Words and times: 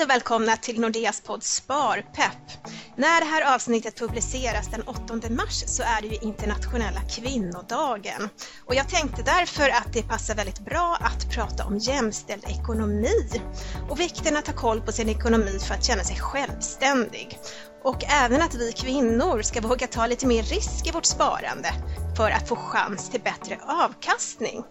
Hej 0.00 0.04
och 0.04 0.10
välkomna 0.10 0.56
till 0.56 0.80
Nordeas 0.80 1.20
podd 1.20 1.42
Sparpepp. 1.42 2.68
När 2.96 3.20
det 3.20 3.26
här 3.26 3.54
avsnittet 3.54 3.98
publiceras 3.98 4.70
den 4.70 4.82
8 4.82 5.00
mars 5.30 5.64
så 5.66 5.82
är 5.82 6.02
det 6.02 6.06
ju 6.08 6.16
internationella 6.16 7.00
kvinnodagen. 7.00 8.28
Och 8.66 8.74
jag 8.74 8.88
tänkte 8.88 9.22
därför 9.22 9.68
att 9.68 9.92
det 9.92 10.02
passar 10.02 10.34
väldigt 10.34 10.60
bra 10.60 10.98
att 11.00 11.30
prata 11.34 11.64
om 11.66 11.78
jämställd 11.78 12.44
ekonomi 12.44 13.40
och 13.90 14.00
vikten 14.00 14.36
att 14.36 14.46
ha 14.46 14.54
koll 14.54 14.80
på 14.80 14.92
sin 14.92 15.08
ekonomi 15.08 15.58
för 15.66 15.74
att 15.74 15.84
känna 15.84 16.04
sig 16.04 16.16
självständig. 16.16 17.38
Och 17.82 18.04
även 18.04 18.42
att 18.42 18.54
vi 18.54 18.72
kvinnor 18.72 19.42
ska 19.42 19.60
våga 19.60 19.86
ta 19.86 20.06
lite 20.06 20.26
mer 20.26 20.42
risk 20.42 20.86
i 20.86 20.90
vårt 20.90 21.06
sparande 21.06 21.72
för 22.16 22.30
att 22.30 22.48
få 22.48 22.56
chans 22.56 23.10
till 23.10 23.20
bättre 23.20 23.58
avkastning. 23.62 24.64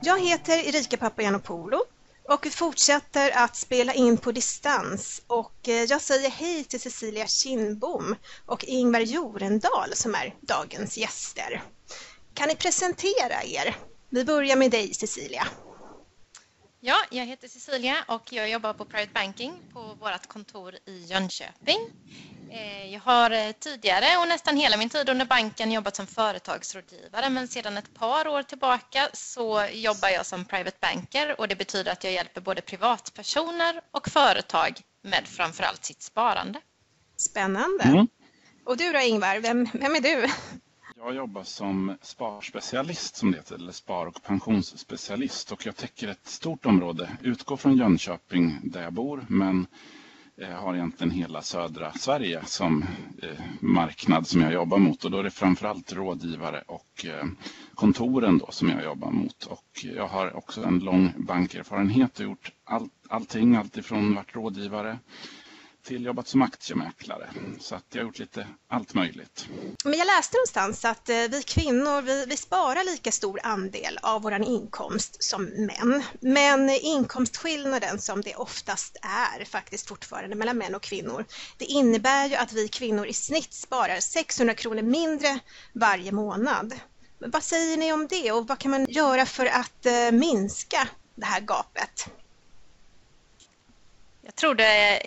Jag 0.00 0.20
heter 0.20 0.68
Erika 0.68 0.96
Papagiannopoulou 0.96 1.80
och 2.28 2.46
vi 2.46 2.50
fortsätter 2.50 3.30
att 3.30 3.56
spela 3.56 3.94
in 3.94 4.16
på 4.16 4.32
distans 4.32 5.22
och 5.26 5.68
eh, 5.68 5.84
jag 5.84 6.00
säger 6.00 6.30
hej 6.30 6.64
till 6.64 6.80
Cecilia 6.80 7.26
Kindbom 7.26 8.16
och 8.46 8.64
Ingvar 8.64 9.00
Jorendal 9.00 9.90
som 9.94 10.14
är 10.14 10.34
dagens 10.40 10.96
gäster. 10.96 11.62
Kan 12.34 12.48
ni 12.48 12.56
presentera 12.56 13.44
er? 13.44 13.76
Vi 14.10 14.24
börjar 14.24 14.56
med 14.56 14.70
dig 14.70 14.94
Cecilia. 14.94 15.46
Ja, 16.86 16.96
jag 17.10 17.26
heter 17.26 17.48
Cecilia 17.48 18.04
och 18.08 18.32
jag 18.32 18.50
jobbar 18.50 18.72
på 18.72 18.84
Private 18.84 19.12
Banking 19.14 19.52
på 19.72 19.80
vårt 19.80 20.26
kontor 20.26 20.74
i 20.86 21.04
Jönköping. 21.04 21.78
Eh, 22.50 22.92
jag 22.92 23.00
har 23.00 23.30
eh, 23.30 23.52
tidigare 23.52 24.18
och 24.20 24.28
nästan 24.28 24.56
hela 24.56 24.76
min 24.76 24.88
tid 24.88 25.08
under 25.08 25.26
banken 25.26 25.72
jobbat 25.72 25.96
som 25.96 26.06
företagsrådgivare 26.06 27.30
men 27.30 27.48
sedan 27.48 27.76
ett 27.76 27.94
par 27.94 28.28
år 28.28 28.42
tillbaka 28.42 29.08
så 29.12 29.66
jobbar 29.72 30.08
jag 30.08 30.26
som 30.26 30.44
private 30.44 30.76
banker 30.80 31.40
och 31.40 31.48
det 31.48 31.56
betyder 31.56 31.92
att 31.92 32.04
jag 32.04 32.12
hjälper 32.12 32.40
både 32.40 32.60
privatpersoner 32.60 33.80
och 33.90 34.08
företag 34.08 34.80
med 35.02 35.28
framförallt 35.28 35.84
sitt 35.84 36.02
sparande. 36.02 36.60
Spännande. 37.16 37.84
Mm. 37.84 38.06
Och 38.64 38.76
du 38.76 38.92
då 38.92 39.00
Ingvar, 39.00 39.38
vem, 39.38 39.68
vem 39.72 39.94
är 39.94 40.00
du? 40.00 40.26
Jag 40.96 41.14
jobbar 41.14 41.42
som 41.42 41.96
sparspecialist 42.02 43.16
som 43.16 43.30
det 43.30 43.36
heter, 43.36 43.54
eller 43.54 43.72
spar 43.72 44.06
och 44.06 44.22
pensionsspecialist. 44.22 45.52
Och 45.52 45.66
jag 45.66 45.76
täcker 45.76 46.08
ett 46.08 46.26
stort 46.26 46.66
område. 46.66 47.10
Utgår 47.22 47.56
från 47.56 47.76
Jönköping 47.76 48.58
där 48.62 48.82
jag 48.82 48.92
bor 48.92 49.26
men 49.28 49.66
eh, 50.36 50.48
har 50.48 50.74
egentligen 50.74 51.10
hela 51.10 51.42
södra 51.42 51.92
Sverige 51.92 52.44
som 52.44 52.84
eh, 53.22 53.40
marknad 53.60 54.26
som 54.26 54.40
jag 54.40 54.52
jobbar 54.52 54.78
mot. 54.78 55.04
Och 55.04 55.10
då 55.10 55.18
är 55.18 55.22
det 55.22 55.30
framförallt 55.30 55.92
rådgivare 55.92 56.62
och 56.66 57.06
eh, 57.06 57.24
kontoren 57.74 58.38
då 58.38 58.50
som 58.50 58.68
jag 58.68 58.84
jobbar 58.84 59.10
mot. 59.10 59.44
Och 59.44 59.68
jag 59.82 60.08
har 60.08 60.36
också 60.36 60.64
en 60.64 60.78
lång 60.78 61.12
bankerfarenhet 61.16 62.18
och 62.18 62.24
gjort 62.24 62.52
all, 62.64 62.88
allting, 63.08 63.56
alltifrån 63.56 64.14
varit 64.14 64.34
rådgivare 64.34 64.98
till 65.84 66.04
jobbat 66.04 66.28
som 66.28 66.42
aktiemäklare. 66.42 67.30
Så 67.60 67.74
att 67.74 67.84
jag 67.92 68.00
har 68.00 68.06
gjort 68.06 68.18
lite 68.18 68.46
allt 68.68 68.94
möjligt. 68.94 69.48
Men 69.84 69.98
jag 69.98 70.06
läste 70.06 70.36
någonstans 70.36 70.84
att 70.84 71.08
eh, 71.08 71.16
vi 71.16 71.42
kvinnor 71.42 72.02
vi, 72.02 72.26
vi 72.28 72.36
sparar 72.36 72.84
lika 72.84 73.12
stor 73.12 73.40
andel 73.42 73.98
av 74.02 74.22
vår 74.22 74.34
inkomst 74.34 75.22
som 75.22 75.44
män. 75.44 76.02
Men 76.20 76.70
inkomstskillnaden 76.70 77.98
som 77.98 78.20
det 78.20 78.34
oftast 78.34 78.96
är 79.02 79.44
faktiskt 79.44 79.88
fortfarande 79.88 80.36
mellan 80.36 80.58
män 80.58 80.74
och 80.74 80.82
kvinnor, 80.82 81.24
det 81.58 81.64
innebär 81.64 82.26
ju 82.26 82.34
att 82.34 82.52
vi 82.52 82.68
kvinnor 82.68 83.06
i 83.06 83.12
snitt 83.12 83.52
sparar 83.54 84.00
600 84.00 84.54
kronor 84.54 84.82
mindre 84.82 85.38
varje 85.72 86.12
månad. 86.12 86.74
Vad 87.18 87.42
säger 87.42 87.76
ni 87.76 87.92
om 87.92 88.06
det 88.06 88.32
och 88.32 88.48
vad 88.48 88.58
kan 88.58 88.70
man 88.70 88.86
göra 88.88 89.26
för 89.26 89.46
att 89.46 89.86
eh, 89.86 90.12
minska 90.12 90.88
det 91.14 91.26
här 91.26 91.40
gapet? 91.40 92.08
Jag 94.22 94.34
tror 94.34 94.54
det 94.54 95.02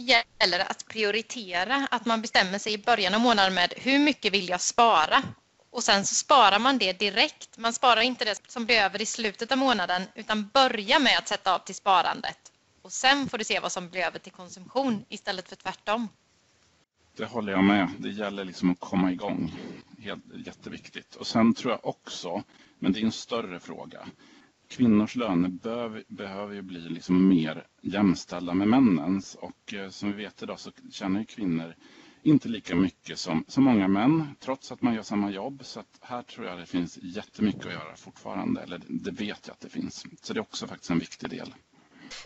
gäller 0.00 0.70
att 0.70 0.88
prioritera, 0.88 1.88
att 1.90 2.06
man 2.06 2.22
bestämmer 2.22 2.58
sig 2.58 2.72
i 2.72 2.78
början 2.78 3.14
av 3.14 3.20
månaden 3.20 3.54
med 3.54 3.74
hur 3.76 3.98
mycket 3.98 4.32
vill 4.32 4.48
jag 4.48 4.60
spara? 4.60 5.22
Och 5.70 5.84
sen 5.84 6.06
så 6.06 6.14
sparar 6.14 6.58
man 6.58 6.78
det 6.78 6.92
direkt. 6.92 7.58
Man 7.58 7.72
sparar 7.72 8.00
inte 8.00 8.24
det 8.24 8.40
som 8.48 8.64
blir 8.66 8.76
över 8.76 9.02
i 9.02 9.06
slutet 9.06 9.52
av 9.52 9.58
månaden 9.58 10.02
utan 10.14 10.48
börja 10.48 10.98
med 10.98 11.18
att 11.18 11.28
sätta 11.28 11.54
av 11.54 11.58
till 11.58 11.74
sparandet. 11.74 12.52
Och 12.82 12.92
sen 12.92 13.28
får 13.28 13.38
du 13.38 13.44
se 13.44 13.60
vad 13.60 13.72
som 13.72 13.90
blir 13.90 14.00
över 14.00 14.18
till 14.18 14.32
konsumtion 14.32 15.04
istället 15.08 15.48
för 15.48 15.56
tvärtom. 15.56 16.08
Det 17.16 17.24
håller 17.24 17.52
jag 17.52 17.64
med. 17.64 17.92
Det 17.98 18.10
gäller 18.10 18.44
liksom 18.44 18.70
att 18.70 18.80
komma 18.80 19.12
igång. 19.12 19.54
Helt, 19.98 20.24
jätteviktigt. 20.46 21.14
Och 21.14 21.26
sen 21.26 21.54
tror 21.54 21.72
jag 21.72 21.86
också, 21.86 22.42
men 22.78 22.92
det 22.92 23.00
är 23.00 23.04
en 23.04 23.12
större 23.12 23.60
fråga, 23.60 24.08
kvinnors 24.68 25.16
löner 25.16 25.48
bör, 25.48 26.04
behöver 26.08 26.54
ju 26.54 26.62
bli 26.62 26.80
liksom 26.80 27.28
mer 27.28 27.66
jämställda 27.82 28.54
med 28.54 28.68
männens. 28.68 29.34
Och 29.34 29.74
eh, 29.74 29.88
som 29.88 30.12
vi 30.12 30.16
vet 30.16 30.42
idag 30.42 30.60
så 30.60 30.70
tjänar 30.90 31.20
ju 31.20 31.26
kvinnor 31.26 31.74
inte 32.22 32.48
lika 32.48 32.74
mycket 32.74 33.18
som, 33.18 33.44
som 33.48 33.64
många 33.64 33.88
män, 33.88 34.26
trots 34.40 34.72
att 34.72 34.82
man 34.82 34.94
gör 34.94 35.02
samma 35.02 35.30
jobb. 35.30 35.60
Så 35.64 35.80
att 35.80 35.98
här 36.00 36.22
tror 36.22 36.46
jag 36.46 36.58
det 36.58 36.66
finns 36.66 36.98
jättemycket 37.02 37.66
att 37.66 37.72
göra 37.72 37.96
fortfarande, 37.96 38.60
eller 38.60 38.80
det 38.88 39.10
vet 39.10 39.46
jag 39.46 39.54
att 39.54 39.60
det 39.60 39.68
finns. 39.68 40.06
Så 40.22 40.32
det 40.32 40.38
är 40.38 40.42
också 40.42 40.66
faktiskt 40.66 40.90
en 40.90 40.98
viktig 40.98 41.30
del. 41.30 41.54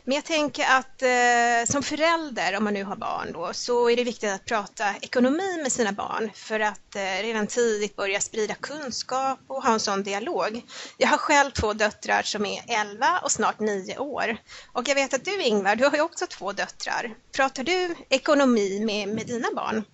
Men 0.04 0.14
jag 0.14 0.24
tänker 0.24 0.64
att 0.64 1.02
eh, 1.02 1.72
som 1.72 1.82
förälder, 1.82 2.56
om 2.56 2.64
man 2.64 2.74
nu 2.74 2.84
har 2.84 2.96
barn 2.96 3.32
då, 3.32 3.50
så 3.52 3.90
är 3.90 3.96
det 3.96 4.04
viktigt 4.04 4.30
att 4.30 4.44
prata 4.44 4.96
ekonomi 5.02 5.60
med 5.62 5.72
sina 5.72 5.92
barn 5.92 6.30
för 6.34 6.60
att 6.60 6.96
eh, 6.96 7.22
redan 7.22 7.46
tidigt 7.46 7.96
börja 7.96 8.20
sprida 8.20 8.54
kunskap 8.54 9.38
och 9.46 9.62
ha 9.62 9.72
en 9.72 9.80
sån 9.80 10.02
dialog. 10.02 10.62
Jag 10.96 11.08
har 11.08 11.18
själv 11.18 11.50
två 11.50 11.72
döttrar 11.72 12.22
som 12.22 12.46
är 12.46 12.62
11 12.68 13.06
och 13.22 13.32
snart 13.32 13.60
9 13.60 13.98
år. 13.98 14.36
Och 14.72 14.88
jag 14.88 14.94
vet 14.94 15.14
att 15.14 15.24
du 15.24 15.42
Ingvar, 15.42 15.76
du 15.76 15.84
har 15.84 15.96
ju 15.96 16.02
också 16.02 16.26
två 16.26 16.52
döttrar. 16.52 17.14
Pratar 17.36 17.64
du 17.64 17.94
ekonomi 18.08 18.84
med, 18.84 19.08
med 19.08 19.26
dina 19.26 19.48
barn? 19.56 19.84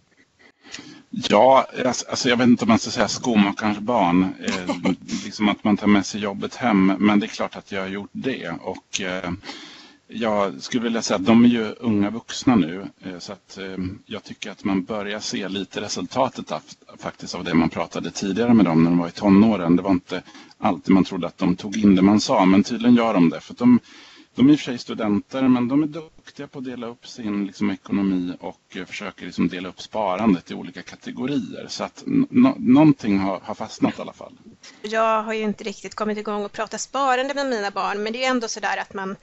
Ja, 1.10 1.66
alltså, 1.84 2.06
alltså 2.08 2.28
jag 2.28 2.36
vet 2.36 2.46
inte 2.46 2.64
om 2.64 2.68
man 2.68 2.78
ska 2.78 2.90
säga 2.90 3.08
skomakarens 3.08 3.78
barn. 3.78 4.34
Eh, 4.46 4.92
liksom 5.24 5.48
att 5.48 5.64
man 5.64 5.76
tar 5.76 5.86
med 5.86 6.06
sig 6.06 6.20
jobbet 6.20 6.54
hem. 6.54 6.86
Men 6.98 7.20
det 7.20 7.26
är 7.26 7.28
klart 7.28 7.56
att 7.56 7.72
jag 7.72 7.80
har 7.80 7.88
gjort 7.88 8.10
det. 8.12 8.48
Och 8.48 9.00
eh, 9.00 9.30
jag 10.08 10.62
skulle 10.62 10.82
vilja 10.82 11.02
säga 11.02 11.16
att 11.16 11.26
de 11.26 11.44
är 11.44 11.48
ju 11.48 11.74
unga 11.80 12.10
vuxna 12.10 12.56
nu 12.56 12.88
eh, 13.00 13.18
så 13.18 13.32
att 13.32 13.58
eh, 13.58 13.76
jag 14.06 14.24
tycker 14.24 14.50
att 14.50 14.64
man 14.64 14.84
börjar 14.84 15.20
se 15.20 15.48
lite 15.48 15.80
resultatet 15.80 16.52
av, 16.52 16.62
faktiskt 16.98 17.34
av 17.34 17.44
det 17.44 17.54
man 17.54 17.68
pratade 17.68 18.10
tidigare 18.10 18.54
med 18.54 18.64
dem 18.64 18.84
när 18.84 18.90
de 18.90 18.98
var 18.98 19.08
i 19.08 19.12
tonåren. 19.12 19.76
Det 19.76 19.82
var 19.82 19.90
inte 19.90 20.22
alltid 20.58 20.94
man 20.94 21.04
trodde 21.04 21.26
att 21.26 21.38
de 21.38 21.56
tog 21.56 21.76
in 21.76 21.94
det 21.94 22.02
man 22.02 22.20
sa 22.20 22.44
men 22.44 22.62
tydligen 22.62 22.94
gör 22.96 23.14
de 23.14 23.30
det. 23.30 23.40
För 23.40 23.54
de, 23.54 23.80
de 24.34 24.48
är 24.48 24.52
i 24.52 24.54
och 24.54 24.58
för 24.58 24.64
sig 24.64 24.78
studenter 24.78 25.48
men 25.48 25.68
de 25.68 25.82
är 25.82 25.86
duktiga 25.86 26.46
på 26.46 26.58
att 26.58 26.64
dela 26.64 26.86
upp 26.86 27.06
sin 27.06 27.46
liksom, 27.46 27.70
ekonomi 27.70 28.36
och 28.40 28.76
eh, 28.76 28.84
försöker 28.84 29.26
liksom, 29.26 29.48
dela 29.48 29.68
upp 29.68 29.80
sparandet 29.80 30.50
i 30.50 30.54
olika 30.54 30.82
kategorier. 30.82 31.66
Så 31.68 31.84
att 31.84 32.02
no 32.06 32.54
någonting 32.58 33.18
har, 33.18 33.40
har 33.40 33.54
fastnat 33.54 33.98
i 33.98 34.02
alla 34.02 34.12
fall. 34.12 34.32
Jag 34.82 35.22
har 35.22 35.32
ju 35.32 35.42
inte 35.42 35.64
riktigt 35.64 35.94
kommit 35.94 36.18
igång 36.18 36.44
och 36.44 36.52
prata 36.52 36.78
sparande 36.78 37.34
med 37.34 37.46
mina 37.46 37.70
barn 37.70 38.02
men 38.02 38.12
det 38.12 38.24
är 38.24 38.30
ändå 38.30 38.48
så 38.48 38.60
där 38.60 38.76
att 38.76 38.94
man 38.94 39.16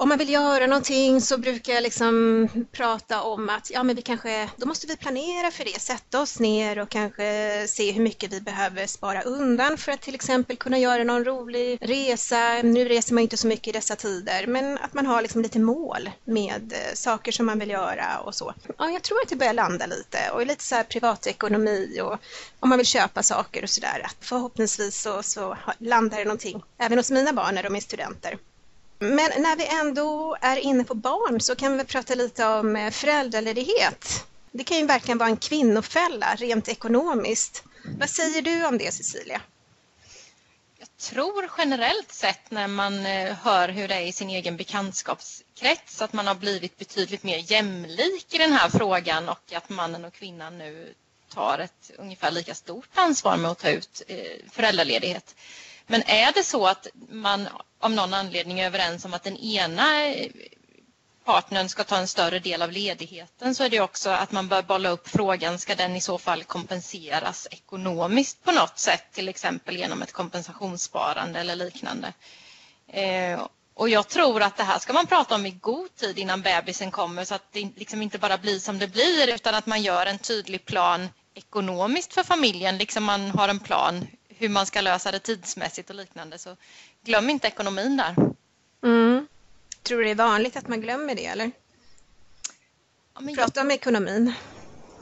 om 0.00 0.08
man 0.08 0.18
vill 0.18 0.30
göra 0.30 0.66
någonting 0.66 1.20
så 1.20 1.38
brukar 1.38 1.72
jag 1.72 1.82
liksom 1.82 2.48
prata 2.72 3.22
om 3.22 3.48
att 3.48 3.70
ja, 3.70 3.82
men 3.82 3.96
vi 3.96 4.02
kanske, 4.02 4.50
då 4.56 4.66
måste 4.66 4.86
vi 4.86 4.96
planera 4.96 5.50
för 5.50 5.64
det, 5.64 5.80
sätta 5.80 6.20
oss 6.20 6.38
ner 6.38 6.78
och 6.78 6.88
kanske 6.88 7.64
se 7.68 7.92
hur 7.92 8.02
mycket 8.02 8.32
vi 8.32 8.40
behöver 8.40 8.86
spara 8.86 9.22
undan 9.22 9.76
för 9.78 9.92
att 9.92 10.00
till 10.00 10.14
exempel 10.14 10.56
kunna 10.56 10.78
göra 10.78 11.04
någon 11.04 11.24
rolig 11.24 11.78
resa. 11.80 12.62
Nu 12.62 12.84
reser 12.84 13.14
man 13.14 13.22
inte 13.22 13.36
så 13.36 13.46
mycket 13.46 13.68
i 13.68 13.72
dessa 13.72 13.96
tider, 13.96 14.46
men 14.46 14.78
att 14.78 14.94
man 14.94 15.06
har 15.06 15.22
liksom 15.22 15.42
lite 15.42 15.58
mål 15.58 16.10
med 16.24 16.72
eh, 16.72 16.94
saker 16.94 17.32
som 17.32 17.46
man 17.46 17.58
vill 17.58 17.70
göra 17.70 18.18
och 18.18 18.34
så. 18.34 18.54
Ja, 18.78 18.90
jag 18.90 19.02
tror 19.02 19.22
att 19.22 19.28
det 19.28 19.36
börjar 19.36 19.54
landa 19.54 19.86
lite 19.86 20.30
och 20.32 20.46
lite 20.46 20.64
så 20.64 20.74
här 20.74 20.84
privatekonomi 20.84 22.00
och 22.02 22.18
om 22.60 22.68
man 22.68 22.78
vill 22.78 22.86
köpa 22.86 23.22
saker 23.22 23.62
och 23.62 23.70
sådär. 23.70 24.06
Förhoppningsvis 24.20 25.02
så, 25.02 25.22
så 25.22 25.56
landar 25.78 26.18
det 26.18 26.24
någonting 26.24 26.62
även 26.78 26.98
hos 26.98 27.10
mina 27.10 27.32
barn 27.32 27.54
när 27.54 27.62
de 27.62 27.76
är 27.76 27.80
studenter. 27.80 28.38
Men 29.02 29.42
när 29.42 29.56
vi 29.56 29.66
ändå 29.66 30.36
är 30.40 30.56
inne 30.56 30.84
på 30.84 30.94
barn 30.94 31.40
så 31.40 31.56
kan 31.56 31.78
vi 31.78 31.84
prata 31.84 32.14
lite 32.14 32.46
om 32.46 32.76
eh, 32.76 32.90
föräldraledighet. 32.90 34.26
Det 34.52 34.64
kan 34.64 34.76
ju 34.76 34.86
verkligen 34.86 35.18
vara 35.18 35.28
en 35.28 35.36
kvinnofälla 35.36 36.34
rent 36.34 36.68
ekonomiskt. 36.68 37.64
Vad 37.98 38.10
säger 38.10 38.42
du 38.42 38.66
om 38.66 38.78
det 38.78 38.92
Cecilia? 38.94 39.40
Jag 40.78 40.88
tror 40.98 41.50
generellt 41.58 42.12
sett 42.12 42.50
när 42.50 42.68
man 42.68 43.06
eh, 43.06 43.34
hör 43.34 43.68
hur 43.68 43.88
det 43.88 43.94
är 43.94 44.06
i 44.06 44.12
sin 44.12 44.30
egen 44.30 44.56
bekantskapskrets 44.56 46.02
att 46.02 46.12
man 46.12 46.26
har 46.26 46.34
blivit 46.34 46.78
betydligt 46.78 47.22
mer 47.22 47.52
jämlik 47.52 48.34
i 48.34 48.38
den 48.38 48.52
här 48.52 48.68
frågan 48.68 49.28
och 49.28 49.52
att 49.52 49.68
mannen 49.68 50.04
och 50.04 50.14
kvinnan 50.14 50.58
nu 50.58 50.94
tar 51.28 51.58
ett 51.58 51.90
ungefär 51.98 52.30
lika 52.30 52.54
stort 52.54 52.88
ansvar 52.94 53.36
med 53.36 53.50
att 53.50 53.58
ta 53.58 53.68
ut 53.68 54.02
eh, 54.08 54.50
föräldraledighet. 54.50 55.34
Men 55.90 56.02
är 56.06 56.32
det 56.32 56.44
så 56.44 56.66
att 56.66 56.86
man 57.10 57.48
av 57.80 57.90
någon 57.90 58.14
anledning 58.14 58.60
är 58.60 58.66
överens 58.66 59.04
om 59.04 59.14
att 59.14 59.22
den 59.24 59.36
ena 59.36 59.84
partnern 61.24 61.68
ska 61.68 61.84
ta 61.84 61.96
en 61.96 62.08
större 62.08 62.38
del 62.38 62.62
av 62.62 62.72
ledigheten 62.72 63.54
så 63.54 63.64
är 63.64 63.68
det 63.70 63.80
också 63.80 64.10
att 64.10 64.32
man 64.32 64.48
bör 64.48 64.62
bolla 64.62 64.88
upp 64.88 65.08
frågan, 65.08 65.58
ska 65.58 65.74
den 65.74 65.96
i 65.96 66.00
så 66.00 66.18
fall 66.18 66.44
kompenseras 66.44 67.48
ekonomiskt 67.50 68.44
på 68.44 68.52
något 68.52 68.78
sätt, 68.78 69.04
till 69.12 69.28
exempel 69.28 69.76
genom 69.76 70.02
ett 70.02 70.12
kompensationssparande 70.12 71.40
eller 71.40 71.56
liknande. 71.56 72.12
Eh, 72.88 73.40
Och 73.74 73.88
jag 73.88 74.08
tror 74.08 74.42
att 74.42 74.56
det 74.56 74.62
här 74.62 74.78
ska 74.78 74.92
man 74.92 75.06
prata 75.06 75.34
om 75.34 75.46
i 75.46 75.50
god 75.50 75.96
tid 75.96 76.18
innan 76.18 76.42
bebisen 76.42 76.90
kommer 76.90 77.24
så 77.24 77.34
att 77.34 77.52
det 77.52 77.70
liksom 77.76 78.02
inte 78.02 78.18
bara 78.18 78.38
blir 78.38 78.58
som 78.58 78.78
det 78.78 78.88
blir 78.88 79.34
utan 79.34 79.54
att 79.54 79.66
man 79.66 79.82
gör 79.82 80.06
en 80.06 80.18
tydlig 80.18 80.64
plan 80.64 81.08
ekonomiskt 81.34 82.14
för 82.14 82.22
familjen, 82.22 82.78
liksom 82.78 83.04
man 83.04 83.30
har 83.30 83.48
en 83.48 83.58
plan 83.60 84.06
hur 84.40 84.48
man 84.48 84.66
ska 84.66 84.80
lösa 84.80 85.12
det 85.12 85.18
tidsmässigt 85.18 85.90
och 85.90 85.96
liknande. 85.96 86.38
Så 86.38 86.56
glöm 87.04 87.30
inte 87.30 87.48
ekonomin 87.48 87.96
där. 87.96 88.14
Mm. 88.82 89.26
Tror 89.82 89.98
du 89.98 90.04
det 90.04 90.10
är 90.10 90.14
vanligt 90.14 90.56
att 90.56 90.68
man 90.68 90.80
glömmer 90.80 91.14
det 91.14 91.26
eller? 91.26 91.50
Ja, 93.14 93.20
Prata 93.34 93.60
jag, 93.60 93.64
om 93.64 93.70
ekonomin. 93.70 94.34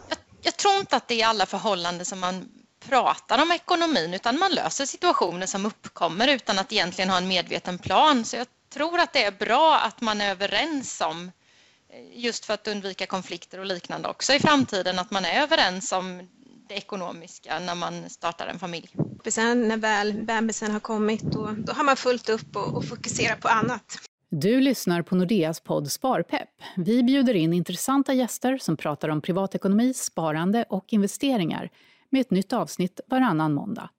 Jag, 0.09 0.19
jag, 0.43 0.57
tror 0.57 0.77
inte 0.77 0.97
att 0.97 1.09
det 1.09 1.23
är 1.23 1.27
alla 1.27 1.47
förhållanden 1.47 2.07
som 2.07 2.19
man 2.19 2.49
pratar 2.81 3.43
om 3.43 3.53
ekonomin 3.53 4.15
utan 4.15 4.39
man 4.39 4.53
löser 4.53 4.87
situationer 4.87 5.47
som 5.47 5.67
uppkommer 5.67 6.29
utan 6.29 6.59
att 6.59 6.73
egentligen 6.73 7.11
ha 7.11 7.17
en 7.19 7.29
medveten 7.29 7.79
plan. 7.79 8.25
Så 8.25 8.37
jag 8.37 8.47
tror 8.71 8.99
att 9.01 9.13
det 9.13 9.25
är 9.25 9.33
bra 9.33 9.79
att 9.79 10.01
man 10.01 10.21
är 10.21 10.31
överens 10.31 11.01
om 11.01 11.33
eh, 11.89 12.19
just 12.19 12.45
för 12.45 12.55
att 12.55 12.69
undvika 12.69 13.07
konflikter 13.07 13.59
och 13.59 13.67
liknande 13.67 14.09
också 14.09 14.33
i 14.33 14.41
framtiden, 14.41 14.99
att 14.99 15.11
man 15.11 15.25
är 15.25 15.43
överens 15.43 15.93
om 15.93 16.29
det 16.69 16.75
ekonomiska 16.75 17.59
när 17.59 17.75
man 17.75 18.11
startar 18.11 18.47
en 18.47 18.59
familj. 18.59 18.91
Sen 19.27 19.69
när 19.69 19.77
väl 19.77 20.13
bebisen 20.13 20.71
har 20.71 20.81
kommit, 20.81 21.23
då, 21.23 21.55
då 21.59 21.73
har 21.73 21.85
man 21.85 21.97
fullt 21.97 22.29
upp 22.29 22.57
och, 22.57 22.75
och 22.75 22.85
fokuserar 22.85 23.37
på 23.37 23.49
annat. 23.49 23.99
Du 24.31 24.61
lyssnar 24.61 25.03
på 25.03 25.15
Nordeas 25.15 25.61
podd 25.61 25.93
Sparpepp. 25.93 26.49
Vi 26.77 27.03
bjuder 27.03 27.35
in 27.35 27.53
intressanta 27.53 28.15
gäster 28.15 28.59
som 28.59 28.77
pratar 28.77 29.09
om 29.09 29.21
privatekonomi, 29.21 29.95
sparande 29.95 30.65
och 30.69 30.93
investeringar 30.93 31.71
med 32.11 32.21
ett 32.21 32.31
nytt 32.31 32.53
avsnitt 32.53 33.01
varannan 33.07 33.55
måndag. 33.55 33.91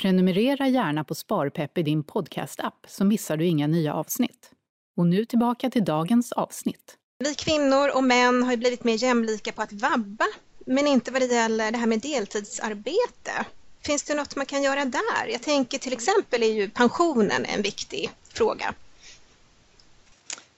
Prenumerera 0.00 0.68
gärna 0.68 1.04
på 1.04 1.14
Sparpepp 1.14 1.78
i 1.78 1.82
din 1.82 2.02
podcastapp 2.02 2.86
så 2.88 3.04
missar 3.04 3.36
du 3.36 3.46
inga 3.46 3.66
nya 3.66 3.94
avsnitt. 3.94 4.50
Och 4.96 5.06
nu 5.06 5.24
tillbaka 5.24 5.70
till 5.70 5.84
dagens 5.84 6.32
avsnitt. 6.32 6.96
Vi 7.18 7.34
kvinnor 7.34 7.96
och 7.96 8.04
män 8.04 8.42
har 8.42 8.56
blivit 8.56 8.84
mer 8.84 9.02
jämlika 9.02 9.52
på 9.52 9.62
att 9.62 9.72
vabba, 9.72 10.24
men 10.66 10.86
inte 10.86 11.10
vad 11.10 11.22
det 11.22 11.26
gäller 11.26 11.72
det 11.72 11.78
här 11.78 11.86
med 11.86 12.00
deltidsarbete. 12.00 13.46
Finns 13.86 14.02
det 14.02 14.14
något 14.14 14.36
man 14.36 14.46
kan 14.46 14.62
göra 14.62 14.84
där? 14.84 15.26
Jag 15.30 15.42
tänker 15.42 15.78
till 15.78 15.92
exempel 15.92 16.42
är 16.42 16.52
ju 16.52 16.70
pensionen 16.70 17.44
en 17.44 17.62
viktig 17.62 18.10
fråga. 18.32 18.74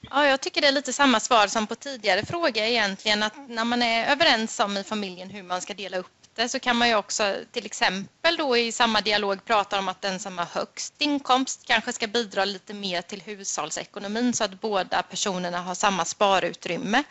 Ja, 0.01 0.27
jag 0.27 0.41
tycker 0.41 0.61
det 0.61 0.69
är 0.69 0.73
lite 0.73 0.93
samma 0.93 1.21
svar 1.21 1.47
som 1.47 1.67
på 1.67 1.75
tidigare 1.75 2.27
fråga 2.27 2.69
egentligen 2.69 3.23
att 3.23 3.49
när 3.49 3.65
man 3.65 3.83
är 3.83 4.13
överens 4.13 4.61
om 4.61 4.77
i 4.77 4.85
familjen 4.85 5.31
hur 5.31 5.43
man 5.43 5.61
ska 5.61 5.75
dela 5.75 5.99
upp 5.99 6.07
det 6.35 6.49
så 6.49 6.59
kan 6.59 6.77
man 6.77 6.89
ju 6.89 6.95
också 6.95 7.37
till 7.53 7.67
exempel 7.67 8.37
då 8.37 8.57
i 8.57 8.73
samma 8.73 9.01
dialog 9.01 9.45
prata 9.45 9.79
om 9.79 9.89
att 9.89 10.03
den 10.03 10.19
som 10.19 10.39
har 10.39 10.47
högst 10.47 10.95
inkomst 10.99 11.67
kanske 11.67 11.93
ska 11.93 12.07
bidra 12.07 12.45
lite 12.45 12.75
mer 12.75 13.03
till 13.03 13.23
hushållsekonomin 13.23 14.33
så 14.35 14.45
att 14.45 14.61
båda 14.61 15.03
personerna 15.03 15.59
har 15.59 15.75
samma 15.75 16.05
sparutrymme 16.05 17.03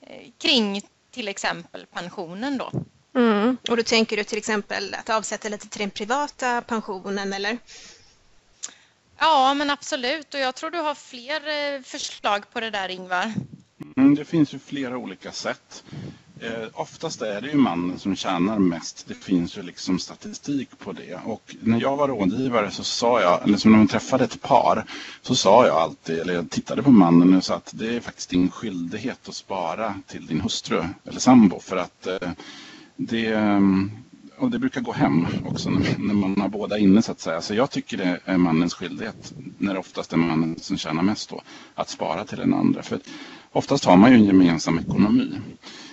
eh, 0.00 0.30
kring 0.38 0.82
till 1.10 1.28
exempel 1.28 1.86
pensionen 1.86 2.58
då. 2.58 2.72
Mm. 3.14 3.56
Och 3.68 3.76
då 3.76 3.82
tänker 3.82 4.16
du 4.16 4.24
till 4.24 4.38
exempel 4.38 4.94
att 4.94 5.10
avsätta 5.10 5.48
lite 5.48 5.68
till 5.68 5.80
den 5.80 5.90
privata 5.90 6.60
pensionen 6.62 7.32
eller? 7.32 7.58
Ja, 9.18 9.54
men 9.54 9.70
absolut. 9.70 10.34
Och 10.34 10.40
jag 10.40 10.54
tror 10.54 10.70
du 10.70 10.78
har 10.78 10.94
fler 10.94 11.74
eh, 11.74 11.82
förslag 11.82 12.50
på 12.52 12.60
det 12.60 12.70
där, 12.70 12.88
Ingvar. 12.88 13.32
Mm, 13.96 14.14
det 14.14 14.24
finns 14.24 14.54
ju 14.54 14.58
flera 14.58 14.96
olika 14.96 15.32
sätt. 15.32 15.84
Eh, 16.40 16.68
oftast 16.74 17.22
är 17.22 17.40
det 17.40 17.48
ju 17.48 17.54
mannen 17.54 17.98
som 17.98 18.16
tjänar 18.16 18.58
mest. 18.58 19.04
Det 19.08 19.14
finns 19.14 19.58
ju 19.58 19.62
liksom 19.62 19.98
statistik 19.98 20.78
på 20.78 20.92
det. 20.92 21.20
Och 21.24 21.56
när 21.60 21.80
jag 21.80 21.96
var 21.96 22.08
rådgivare 22.08 22.70
så 22.70 22.84
sa 22.84 23.20
jag, 23.20 23.42
eller 23.42 23.58
som 23.58 23.70
när 23.70 23.78
man 23.78 23.88
träffade 23.88 24.24
ett 24.24 24.42
par, 24.42 24.84
så 25.22 25.34
sa 25.34 25.66
jag 25.66 25.76
alltid, 25.76 26.18
eller 26.18 26.34
jag 26.34 26.50
tittade 26.50 26.82
på 26.82 26.90
mannen 26.90 27.36
och 27.36 27.44
sa 27.44 27.54
att 27.54 27.70
det 27.74 27.96
är 27.96 28.00
faktiskt 28.00 28.30
din 28.30 28.50
skyldighet 28.50 29.28
att 29.28 29.34
spara 29.34 30.00
till 30.06 30.26
din 30.26 30.40
hustru 30.40 30.84
eller 31.04 31.20
sambo. 31.20 31.60
För 31.60 31.76
att 31.76 32.06
eh, 32.06 32.30
det, 32.98 33.26
ehm, 33.26 33.90
och 34.38 34.50
det 34.50 34.58
brukar 34.58 34.80
gå 34.80 34.92
hem 34.92 35.26
också 35.42 35.70
när 35.98 36.14
man 36.14 36.40
har 36.40 36.48
båda 36.48 36.78
inne 36.78 37.02
så 37.02 37.12
att 37.12 37.20
säga. 37.20 37.40
Så 37.40 37.54
jag 37.54 37.70
tycker 37.70 37.96
det 37.96 38.20
är 38.24 38.36
mannens 38.36 38.74
skyldighet, 38.74 39.34
när 39.58 39.72
det 39.74 39.80
oftast 39.80 40.12
är 40.12 40.16
mannen 40.16 40.56
som 40.60 40.76
tjänar 40.78 41.02
mest 41.02 41.30
då, 41.30 41.42
att 41.74 41.88
spara 41.88 42.24
till 42.24 42.38
den 42.38 42.54
andra. 42.54 42.82
För 42.82 43.00
oftast 43.52 43.84
har 43.84 43.96
man 43.96 44.10
ju 44.10 44.16
en 44.16 44.24
gemensam 44.24 44.78
ekonomi. 44.78 45.40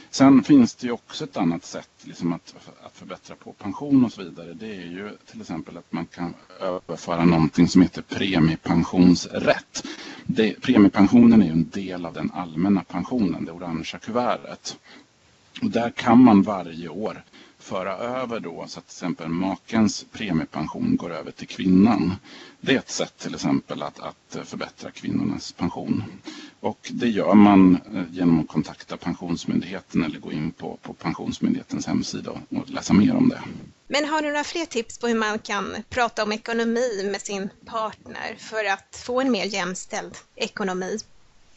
Sen 0.09 0.43
finns 0.43 0.75
det 0.75 0.87
ju 0.87 0.93
också 0.93 1.23
ett 1.23 1.37
annat 1.37 1.65
sätt 1.65 1.89
liksom 2.01 2.33
att, 2.33 2.55
att 2.83 2.97
förbättra 2.97 3.35
på 3.35 3.53
pension 3.53 4.05
och 4.05 4.11
så 4.11 4.23
vidare. 4.23 4.53
Det 4.53 4.75
är 4.75 4.85
ju 4.85 5.09
till 5.31 5.41
exempel 5.41 5.77
att 5.77 5.91
man 5.91 6.05
kan 6.05 6.33
överföra 6.61 7.25
någonting 7.25 7.67
som 7.67 7.81
heter 7.81 8.01
premiepensionsrätt. 8.01 9.83
Det, 10.25 10.61
premiepensionen 10.61 11.41
är 11.41 11.45
ju 11.45 11.51
en 11.51 11.69
del 11.69 12.05
av 12.05 12.13
den 12.13 12.31
allmänna 12.33 12.83
pensionen, 12.83 13.45
det 13.45 13.51
orangea 13.51 13.99
kuvertet. 13.99 14.77
Och 15.61 15.69
där 15.69 15.89
kan 15.89 16.23
man 16.23 16.41
varje 16.41 16.89
år 16.89 17.23
föra 17.59 17.97
över 17.97 18.39
då 18.39 18.65
så 18.67 18.79
att 18.79 18.87
till 18.87 18.95
exempel 18.95 19.29
makens 19.29 20.05
premiepension 20.11 20.97
går 20.97 21.13
över 21.13 21.31
till 21.31 21.47
kvinnan. 21.47 22.15
Det 22.61 22.73
är 22.73 22.77
ett 22.77 22.89
sätt 22.89 23.17
till 23.17 23.35
exempel 23.35 23.81
att, 23.81 23.99
att 23.99 24.47
förbättra 24.47 24.91
kvinnornas 24.91 25.51
pension. 25.51 26.03
Och 26.59 26.91
det 26.93 27.07
gör 27.09 27.33
man 27.33 27.75
eh, 27.95 28.03
genom 28.11 28.39
att 28.39 28.47
kontakta 28.47 28.97
Pensionsmyndigheten 28.97 30.03
eller 30.03 30.19
gå 30.19 30.31
in 30.31 30.51
på, 30.51 30.77
på 30.81 30.93
Pensionsmyndighetens 30.93 31.87
hemsida 31.87 32.31
och 32.31 32.69
läsa 32.69 32.93
mer 32.93 33.15
om 33.15 33.29
det. 33.29 33.41
Men 33.87 34.05
har 34.05 34.21
du 34.21 34.27
några 34.27 34.43
fler 34.43 34.65
tips 34.65 34.97
på 34.97 35.07
hur 35.07 35.15
man 35.15 35.39
kan 35.39 35.75
prata 35.89 36.23
om 36.23 36.31
ekonomi 36.31 37.09
med 37.11 37.21
sin 37.21 37.49
partner 37.65 38.35
för 38.37 38.65
att 38.65 39.01
få 39.05 39.21
en 39.21 39.31
mer 39.31 39.45
jämställd 39.45 40.17
ekonomi? 40.35 40.97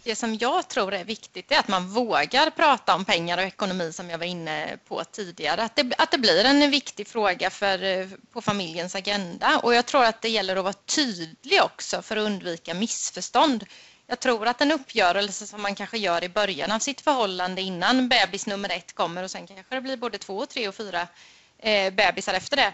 Det 0.08 0.16
som 0.16 0.34
jag 0.34 0.68
tror 0.68 0.94
är 0.94 1.04
viktigt 1.04 1.52
är 1.52 1.58
att 1.58 1.68
man 1.68 1.88
vågar 1.88 2.50
prata 2.50 2.94
om 2.94 3.04
pengar 3.04 3.38
och 3.38 3.44
ekonomi 3.44 3.92
som 3.92 4.10
jag 4.10 4.18
var 4.18 4.26
inne 4.26 4.78
på 4.88 5.04
tidigare. 5.04 5.62
Att 5.62 5.76
det, 5.76 5.94
att 5.98 6.10
det 6.10 6.18
blir 6.18 6.44
en 6.44 6.70
viktig 6.70 7.08
fråga 7.08 7.50
för, 7.50 7.82
eh, 7.82 8.08
på 8.32 8.40
familjens 8.40 8.94
agenda. 8.94 9.58
Och 9.62 9.74
jag 9.74 9.86
tror 9.86 10.04
att 10.04 10.22
det 10.22 10.28
gäller 10.28 10.56
att 10.56 10.64
vara 10.64 10.72
tydlig 10.72 11.62
också 11.62 12.02
för 12.02 12.16
att 12.16 12.26
undvika 12.26 12.74
missförstånd. 12.74 13.64
Jag 14.06 14.20
tror 14.20 14.46
att 14.46 14.60
en 14.60 14.72
uppgörelse 14.72 15.46
som 15.46 15.62
man 15.62 15.74
kanske 15.74 15.98
gör 15.98 16.24
i 16.24 16.28
början 16.28 16.72
av 16.72 16.78
sitt 16.78 17.00
förhållande 17.00 17.62
innan 17.62 18.08
bebis 18.08 18.46
nummer 18.46 18.68
ett 18.68 18.94
kommer 18.94 19.22
och 19.22 19.30
sen 19.30 19.46
kanske 19.46 19.74
det 19.74 19.80
blir 19.80 19.96
både 19.96 20.18
två, 20.18 20.46
tre 20.46 20.68
och 20.68 20.74
fyra 20.74 21.08
eh, 21.58 21.92
bebisar 21.92 22.34
efter 22.34 22.56
det 22.56 22.72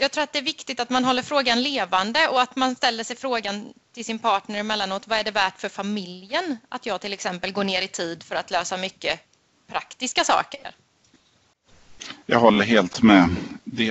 jag 0.00 0.10
tror 0.12 0.24
att 0.24 0.32
det 0.32 0.38
är 0.38 0.42
viktigt 0.42 0.80
att 0.80 0.90
man 0.90 1.04
håller 1.04 1.22
frågan 1.22 1.62
levande 1.62 2.28
och 2.28 2.42
att 2.42 2.56
man 2.56 2.74
ställer 2.74 3.04
sig 3.04 3.16
frågan 3.16 3.72
till 3.94 4.04
sin 4.04 4.18
partner 4.18 4.58
emellanåt, 4.58 5.08
vad 5.08 5.18
är 5.18 5.24
det 5.24 5.30
värt 5.30 5.60
för 5.60 5.68
familjen 5.68 6.56
att 6.68 6.86
jag 6.86 7.00
till 7.00 7.12
exempel 7.12 7.52
går 7.52 7.64
ner 7.64 7.82
i 7.82 7.88
tid 7.88 8.22
för 8.22 8.34
att 8.34 8.50
lösa 8.50 8.76
mycket 8.76 9.20
praktiska 9.68 10.24
saker? 10.24 10.70
Jag 12.26 12.40
håller 12.40 12.64
helt 12.64 13.02
med. 13.02 13.28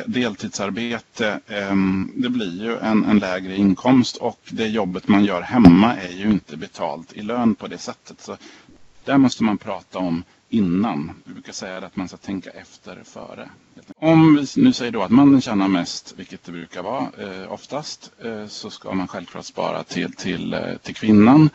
deltidsarbete, 0.05 1.39
ehm, 1.47 2.11
det 2.15 2.29
blir 2.29 2.63
ju 2.63 2.77
en, 2.77 3.05
en, 3.05 3.19
lägre 3.19 3.55
inkomst 3.55 4.17
och 4.17 4.39
det 4.49 4.67
jobbet 4.67 5.07
man 5.07 5.25
gör 5.25 5.41
hemma 5.41 5.95
är 5.95 6.11
ju 6.11 6.31
inte 6.31 6.57
betalt 6.57 7.13
i 7.13 7.21
lön 7.21 7.55
på 7.55 7.67
det 7.67 7.77
sättet. 7.77 8.21
Så 8.21 8.37
där 9.05 9.17
måste 9.17 9.43
man 9.43 9.57
prata 9.57 9.99
om 9.99 10.23
innan. 10.51 11.11
Vi 11.23 11.33
brukar 11.33 11.53
säga 11.53 11.77
att 11.77 11.95
man 11.95 12.07
ska 12.07 12.17
tänka 12.17 12.49
efter 12.49 13.03
före. 13.03 13.49
Om 13.95 14.35
vi 14.35 14.61
nu 14.61 14.73
säger 14.73 14.91
då 14.91 15.01
att 15.01 15.11
mannen 15.11 15.41
tjänar 15.41 15.67
mest, 15.67 16.13
vilket 16.17 16.43
det 16.43 16.51
brukar 16.51 16.83
vara 16.83 17.07
eh, 17.17 17.51
oftast, 17.51 18.11
eh, 18.23 18.47
så 18.47 18.69
ska 18.69 18.93
man 18.93 19.07
självklart 19.07 19.45
spara 19.45 19.83
till, 19.83 20.13
till, 20.13 20.53
eh, 20.53 20.77
till 20.83 20.95
kvinnan. 20.95 21.49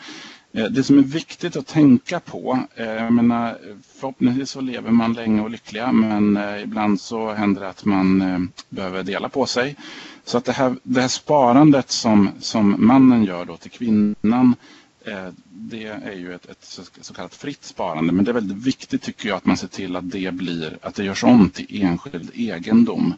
Eh, 0.57 0.65
det 0.65 0.85
som 0.85 0.99
är 0.99 1.03
viktigt 1.03 1.57
att 1.57 1.67
tänka 1.67 2.21
på, 2.21 2.59
eh, 2.75 2.87
jag 2.87 3.13
menar, 3.13 3.59
förhoppningsvis 4.01 4.51
så 4.51 4.61
lever 4.61 4.91
man 4.91 5.13
länge 5.13 5.43
och 5.43 5.51
lyckliga 5.51 5.93
men 5.93 6.37
eh, 6.37 6.63
ibland 6.63 7.01
så 7.01 7.33
händer 7.33 7.61
det 7.61 7.69
att 7.69 7.85
man 7.85 8.51
behöver 8.69 9.03
dela 9.03 9.29
på 9.29 9.47
sig. 9.47 9.77
Så 10.25 10.39
att 10.39 10.45
det 10.45 10.53
här, 10.53 10.77
det 10.83 11.01
här 11.01 11.09
sparandet 11.09 11.91
som, 11.91 12.31
som 12.41 12.75
mannen 12.79 13.25
gör 13.25 13.45
då 13.45 13.57
till 13.57 13.71
kvinnan 13.71 14.55
det 15.49 15.87
är 15.87 16.13
ju 16.13 16.35
ett, 16.35 16.51
ett, 16.51 16.81
så 17.01 17.15
kallat 17.15 17.35
fritt 17.35 17.65
sparande. 17.65 18.13
Men 18.13 18.25
det 18.25 18.31
är 18.31 18.33
väldigt 18.33 18.67
viktigt 18.67 19.03
tycker 19.03 19.29
jag 19.29 19.37
att 19.37 19.47
man 19.47 19.57
ser 19.57 19.69
till 19.69 19.97
att 19.97 20.11
det 20.11 20.35
blir 20.35 20.79
att 20.83 20.95
det 20.95 21.05
görs 21.05 21.25
om 21.25 21.51
till 21.51 21.83
enskild 21.83 22.31
egendom. 22.35 23.15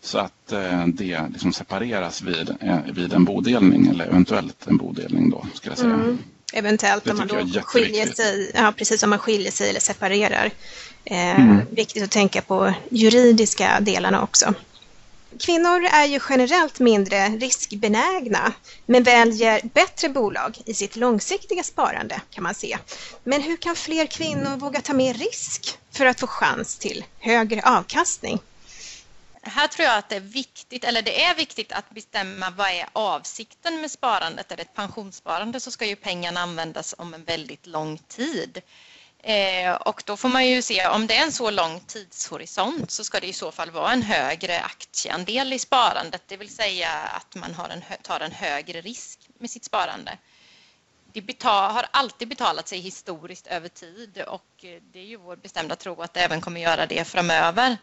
Så 0.00 0.18
att 0.18 0.52
eh, 0.52 0.86
det 0.86 1.28
liksom 1.32 1.52
separeras 1.52 2.22
vid, 2.22 2.56
eh, 2.60 2.78
vid 2.92 3.12
en 3.12 3.24
bodelning 3.24 3.86
eller 3.86 4.06
eventuellt 4.06 4.66
en 4.66 4.76
bodelning 4.76 5.30
då 5.30 5.46
ska 5.54 5.68
jag 5.68 5.78
säga. 5.78 5.94
Mm. 5.94 6.18
Eventuellt 6.52 7.06
om 7.10 7.16
man 7.16 7.26
då 7.26 7.60
skiljer 7.62 8.06
sig, 8.06 8.50
ja 8.54 8.72
precis 8.76 9.02
om 9.02 9.10
man 9.10 9.18
skiljer 9.18 9.52
sig 9.52 9.70
eller 9.70 9.80
separerar. 9.80 10.50
Eh, 11.04 11.40
mm. 11.40 11.60
Viktigt 11.70 12.02
att 12.04 12.10
tänka 12.10 12.42
på 12.42 12.74
juridiska 12.90 13.80
delarna 13.80 14.22
också. 14.22 14.54
Kvinnor 15.38 15.84
är 15.84 16.04
ju 16.04 16.20
generellt 16.30 16.78
mindre 16.78 17.28
riskbenägna 17.28 18.52
men 18.86 19.02
väljer 19.02 19.60
bättre 19.74 20.08
bolag 20.08 20.58
i 20.66 20.74
sitt 20.74 20.96
långsiktiga 20.96 21.62
sparande 21.62 22.20
kan 22.30 22.42
man 22.44 22.54
se. 22.54 22.78
Men 23.24 23.42
hur 23.42 23.56
kan 23.56 23.76
fler 23.76 24.06
kvinnor 24.06 24.56
våga 24.56 24.80
ta 24.80 24.92
mer 24.92 25.14
risk 25.14 25.78
för 25.90 26.06
att 26.06 26.20
få 26.20 26.26
chans 26.26 26.78
till 26.78 27.04
högre 27.18 27.62
avkastning? 27.62 28.38
här 29.42 29.68
tror 29.68 29.86
jag 29.88 29.98
att 29.98 30.08
det 30.08 30.16
är 30.16 30.20
viktigt, 30.20 30.84
eller 30.84 31.02
det 31.02 31.24
är 31.24 31.34
viktigt 31.34 31.72
att 31.72 31.90
bestämma 31.90 32.50
vad 32.50 32.68
är 32.68 32.88
avsikten 32.92 33.80
med 33.80 33.90
sparandet. 33.90 34.52
Är 34.52 34.56
det 34.56 34.62
ett 34.62 34.74
pensionssparande 34.74 35.60
så 35.60 35.70
ska 35.70 35.86
ju 35.86 35.96
pengarna 35.96 36.40
användas 36.40 36.94
om 36.98 37.14
en 37.14 37.24
väldigt 37.24 37.66
lång 37.66 37.98
tid. 37.98 38.60
Eh, 39.22 39.74
och 39.74 40.02
då 40.06 40.16
får 40.16 40.28
man 40.28 40.48
ju 40.48 40.62
se 40.62 40.86
om 40.86 41.06
det 41.06 41.16
är 41.16 41.22
en 41.22 41.32
så 41.32 41.50
lång 41.50 41.80
tidshorisont 41.80 42.90
så 42.90 43.04
ska 43.04 43.20
det 43.20 43.26
i 43.26 43.32
så 43.32 43.52
fall 43.52 43.70
vara 43.70 43.92
en 43.92 44.02
högre 44.02 44.60
aktieandel 44.60 45.52
i 45.52 45.58
sparandet, 45.58 46.22
det 46.26 46.36
vill 46.36 46.54
säga 46.54 46.90
att 46.90 47.34
man 47.34 47.54
har 47.54 47.68
en, 47.68 47.82
tar 48.02 48.20
en 48.20 48.32
högre 48.32 48.80
risk 48.80 49.18
med 49.38 49.50
sitt 49.50 49.64
sparande. 49.64 50.18
Det 51.12 51.22
betal, 51.22 51.72
har 51.72 51.86
alltid 51.90 52.28
betalat 52.28 52.68
sig 52.68 52.80
historiskt 52.80 53.46
över 53.46 53.68
tid 53.68 54.22
och 54.26 54.64
eh, 54.64 54.82
det 54.92 54.98
är 54.98 55.04
ju 55.04 55.16
vår 55.16 55.36
bestämda 55.36 55.76
tro 55.76 56.02
att 56.02 56.14
det 56.14 56.20
även 56.20 56.40
kommer 56.40 56.60
göra 56.60 56.86
det 56.86 57.04
framöver. 57.04 57.76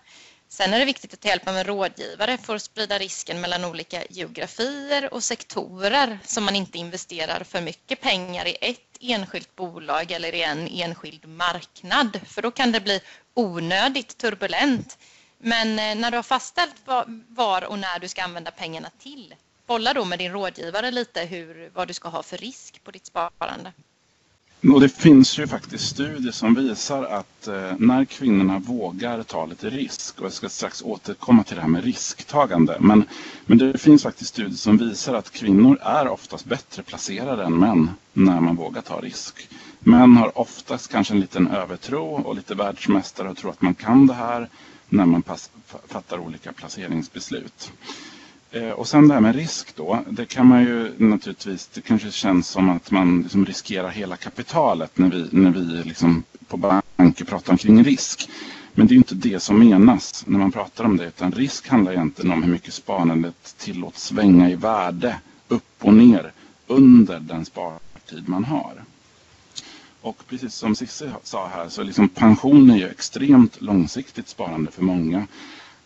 Sen 0.49 0.73
är 0.73 0.79
det 0.79 0.85
viktigt 0.85 1.13
att 1.13 1.25
hjälpa 1.25 1.45
hjälp 1.45 1.47
av 1.47 1.57
en 1.57 1.63
rådgivare 1.63 2.37
för 2.37 2.55
att 2.55 2.61
sprida 2.63 2.97
risken 2.97 3.41
mellan 3.41 3.65
olika 3.65 4.03
geografier 4.09 5.13
och 5.13 5.23
sektorer 5.23 6.19
så 6.23 6.41
man 6.41 6.55
inte 6.55 6.77
investerar 6.77 7.43
för 7.43 7.61
mycket 7.61 8.01
pengar 8.01 8.47
i 8.47 8.57
ett 8.61 8.86
enskilt 9.01 9.55
bolag 9.55 10.11
eller 10.11 10.35
i 10.35 10.43
en 10.43 10.67
enskild 10.67 11.25
marknad 11.25 12.19
för 12.25 12.41
då 12.41 12.51
kan 12.51 12.71
det 12.71 12.81
bli 12.81 13.01
onödigt 13.33 14.17
turbulent. 14.17 14.97
Men 15.37 15.79
eh, 15.79 15.95
när 15.95 16.11
du 16.11 16.17
har 16.17 16.23
fastställt 16.23 16.75
var 17.27 17.63
och 17.63 17.79
när 17.79 17.99
du 17.99 18.07
ska 18.07 18.23
använda 18.23 18.51
pengarna 18.51 18.89
till, 18.99 19.35
bolla 19.65 19.93
då 19.93 20.05
med 20.05 20.19
din 20.19 20.31
rådgivare 20.31 20.91
lite 20.91 21.21
hur, 21.21 21.71
vad 21.73 21.87
du 21.87 21.93
ska 21.93 22.09
ha 22.09 22.23
för 22.23 22.37
risk 22.37 22.83
på 22.83 22.91
ditt 22.91 23.05
sparande. 23.05 23.73
Och 24.63 24.81
det 24.81 24.89
finns 24.89 25.39
ju 25.39 25.47
faktiskt 25.47 25.87
studier 25.87 26.31
som 26.31 26.55
visar 26.55 27.03
att 27.03 27.47
eh, 27.47 27.73
när 27.77 28.05
kvinnorna 28.05 28.59
vågar 28.59 29.23
ta 29.23 29.45
lite 29.45 29.69
risk, 29.69 30.19
och 30.19 30.25
jag 30.25 30.33
ska 30.33 30.49
strax 30.49 30.81
återkomma 30.81 31.43
till 31.43 31.55
det 31.55 31.61
här 31.61 31.69
med 31.69 31.83
risktagande, 31.83 32.77
men, 32.79 33.03
men 33.45 33.57
det 33.57 33.77
finns 33.77 34.03
faktiskt 34.03 34.29
studier 34.29 34.57
som 34.57 34.77
visar 34.77 35.13
att 35.13 35.31
kvinnor 35.31 35.79
är 35.81 36.07
oftast 36.07 36.45
bättre 36.45 36.83
placerade 36.83 37.43
än 37.43 37.59
män 37.59 37.89
när 38.13 38.39
man 38.39 38.55
vågar 38.55 38.81
ta 38.81 39.01
risk. 39.01 39.49
Män 39.79 40.17
har 40.17 40.37
oftast 40.37 40.91
kanske 40.91 41.13
en 41.13 41.19
liten 41.19 41.47
övertro 41.47 42.05
och 42.05 42.35
lite 42.35 42.55
världsmästare 42.55 43.29
och 43.29 43.37
tror 43.37 43.51
att 43.51 43.61
man 43.61 43.75
kan 43.75 44.07
det 44.07 44.13
här 44.13 44.49
när 44.89 45.05
man 45.05 45.21
pass, 45.21 45.49
fattar 45.87 46.19
olika 46.19 46.53
placeringsbeslut. 46.53 47.71
Eh, 48.51 48.69
och 48.69 48.87
sen 48.87 49.07
det 49.07 49.13
här 49.13 49.21
med 49.21 49.35
risk 49.35 49.75
då. 49.75 50.03
Det 50.09 50.25
kan 50.25 50.47
man 50.47 50.63
ju 50.63 50.93
naturligtvis, 50.97 51.67
det 51.67 51.81
kanske 51.81 52.11
känns 52.11 52.47
som 52.47 52.69
att 52.69 52.91
man 52.91 53.21
liksom 53.21 53.45
riskerar 53.45 53.89
hela 53.89 54.17
kapitalet 54.17 54.97
när 54.97 55.09
vi, 55.09 55.27
när 55.31 55.51
vi 55.51 55.83
liksom 55.83 56.23
på 56.47 56.57
banker 56.57 57.25
pratar 57.25 57.51
omkring 57.51 57.83
risk. 57.83 58.29
Men 58.73 58.87
det 58.87 58.91
är 58.91 58.93
ju 58.93 58.97
inte 58.97 59.15
det 59.15 59.39
som 59.39 59.59
menas 59.59 60.23
när 60.27 60.39
man 60.39 60.51
pratar 60.51 60.83
om 60.83 60.97
det. 60.97 61.05
Utan 61.05 61.31
risk 61.31 61.67
handlar 61.67 61.91
egentligen 61.91 62.31
om 62.31 62.43
hur 62.43 62.51
mycket 62.51 62.73
sparandet 62.73 63.55
tillåts 63.57 64.03
svänga 64.03 64.49
i 64.49 64.55
värde 64.55 65.19
upp 65.47 65.63
och 65.79 65.93
ner 65.93 66.31
under 66.67 67.19
den 67.19 67.45
spartid 67.45 68.29
man 68.29 68.45
har. 68.45 68.73
Och 70.01 70.23
precis 70.27 70.53
som 70.53 70.75
Cissi 70.75 71.09
sa 71.23 71.47
här 71.47 71.69
så 71.69 71.83
liksom 71.83 72.09
pension 72.09 72.69
är 72.69 72.77
ju 72.77 72.87
extremt 72.87 73.61
långsiktigt 73.61 74.27
sparande 74.27 74.71
för 74.71 74.83
många. 74.83 75.27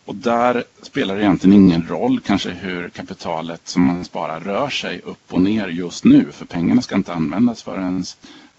Och 0.04 0.14
där 0.14 0.64
spelar 0.82 1.16
det 1.16 1.22
egentligen 1.22 1.56
ingen 1.56 1.86
roll 1.88 2.20
kanske 2.20 2.50
hur 2.50 2.88
kapitalet 2.88 3.60
som 3.68 3.86
man 3.86 4.04
sparar 4.04 4.40
rör 4.40 4.68
sig 4.70 5.00
upp 5.04 5.32
och 5.32 5.40
ner 5.40 5.68
just 5.68 6.04
nu. 6.04 6.32
För 6.32 6.44
pengarna 6.44 6.82
ska 6.82 6.94
inte 6.94 7.14
användas 7.14 7.62
förrän 7.62 8.04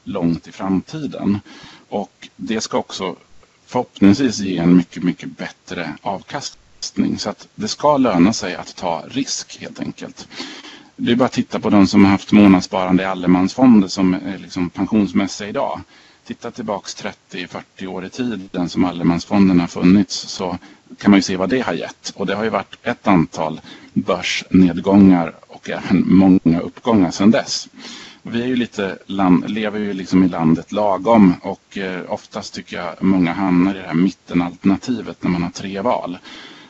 långt 0.03 0.47
i 0.47 0.51
framtiden. 0.51 1.39
Och 1.89 2.29
det 2.35 2.62
ska 2.62 2.77
också 2.77 3.15
förhoppningsvis 3.65 4.39
ge 4.39 4.57
en 4.57 4.77
mycket, 4.77 5.03
mycket 5.03 5.38
bättre 5.38 5.93
avkastning. 6.01 7.17
Så 7.19 7.29
att 7.29 7.47
det 7.55 7.67
ska 7.67 7.97
löna 7.97 8.33
sig 8.33 8.55
att 8.55 8.75
ta 8.75 9.03
risk 9.07 9.57
helt 9.62 9.79
enkelt. 9.79 10.27
Det 10.95 11.12
är 11.12 11.15
bara 11.15 11.25
att 11.25 11.31
titta 11.31 11.59
på 11.59 11.69
de 11.69 11.88
som 11.88 12.03
har 12.03 12.12
haft 12.12 12.31
månadssparande 12.31 13.03
i 13.03 13.05
allemansfonder 13.05 13.88
som 13.88 14.13
är 14.13 14.38
liksom 14.38 14.69
pensionsmässiga 14.69 15.50
idag. 15.50 15.81
Titta 16.25 16.51
tillbaks 16.51 17.03
30-40 17.32 17.88
år 17.88 18.06
i 18.06 18.10
tiden 18.10 18.70
som 18.70 18.86
allemansfonderna 18.86 19.68
funnits 19.68 20.15
så 20.15 20.58
kan 20.98 21.12
man 21.12 21.18
ju 21.18 21.22
se 21.22 21.38
vad 21.38 21.50
det 21.50 21.60
har 21.60 21.74
gett. 21.74 22.13
Och 22.15 22.25
det 22.25 22.36
har 22.36 22.44
ju 22.44 22.50
varit 22.50 22.75
ett 22.84 23.08
antal 23.08 23.62
börsnedgångar 23.94 25.36
och 25.48 25.70
även 25.70 26.03
många 26.08 26.60
uppgångar 26.60 27.12
sedan 27.12 27.32
dess. 27.32 27.70
Vi 28.22 28.42
är 28.42 28.48
ju 28.48 28.56
lite 28.56 28.98
land, 29.06 29.50
lever 29.50 29.80
ju 29.80 29.94
liksom 29.94 30.24
i 30.24 30.27
landet 30.30 30.72
lagom 30.72 31.36
och 31.42 31.77
eh, 31.77 32.01
oftast 32.08 32.53
tycker 32.53 32.77
jag 32.77 33.03
många 33.03 33.34
hamnar 33.34 33.75
i 33.75 33.77
det 33.77 33.88
här 33.88 33.94
mittenalternativet 33.94 35.24
när 35.24 35.32
man 35.32 35.44
har 35.44 35.50
tre 35.50 35.82
val. 35.82 36.18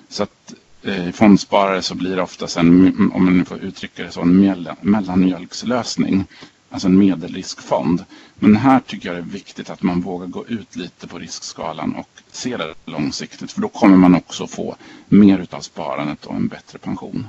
Så 0.09 0.23
att 0.23 0.53
eh, 0.83 1.11
fondsparare 1.11 1.81
så 1.81 1.95
blir 1.95 2.15
det 2.15 2.21
oftast 2.21 2.57
en, 2.57 3.11
om 3.13 3.25
man 3.25 3.37
nu 3.37 3.45
får 3.45 3.57
uttrycka 3.57 4.03
det 4.03 4.11
så, 4.11 4.21
en 4.21 4.67
mellanmjölkslösning 4.81 6.25
alltså 6.73 6.87
en 6.87 6.97
medelriskfond. 6.97 8.05
Men 8.35 8.55
här 8.55 8.79
tycker 8.79 9.09
jag 9.09 9.15
det 9.15 9.21
är 9.21 9.33
viktigt 9.33 9.69
att 9.69 9.81
man 9.81 10.01
vågar 10.01 10.27
gå 10.27 10.47
ut 10.47 10.75
lite 10.75 11.07
på 11.07 11.19
riskskalan 11.19 11.95
och 11.95 12.09
se 12.31 12.57
det 12.57 12.73
långsiktigt. 12.85 13.51
För 13.51 13.61
då 13.61 13.67
kommer 13.69 13.97
man 13.97 14.15
också 14.15 14.47
få 14.47 14.75
mer 15.07 15.39
utav 15.39 15.61
sparandet 15.61 16.25
och 16.25 16.35
en 16.35 16.47
bättre 16.47 16.79
pension. 16.79 17.27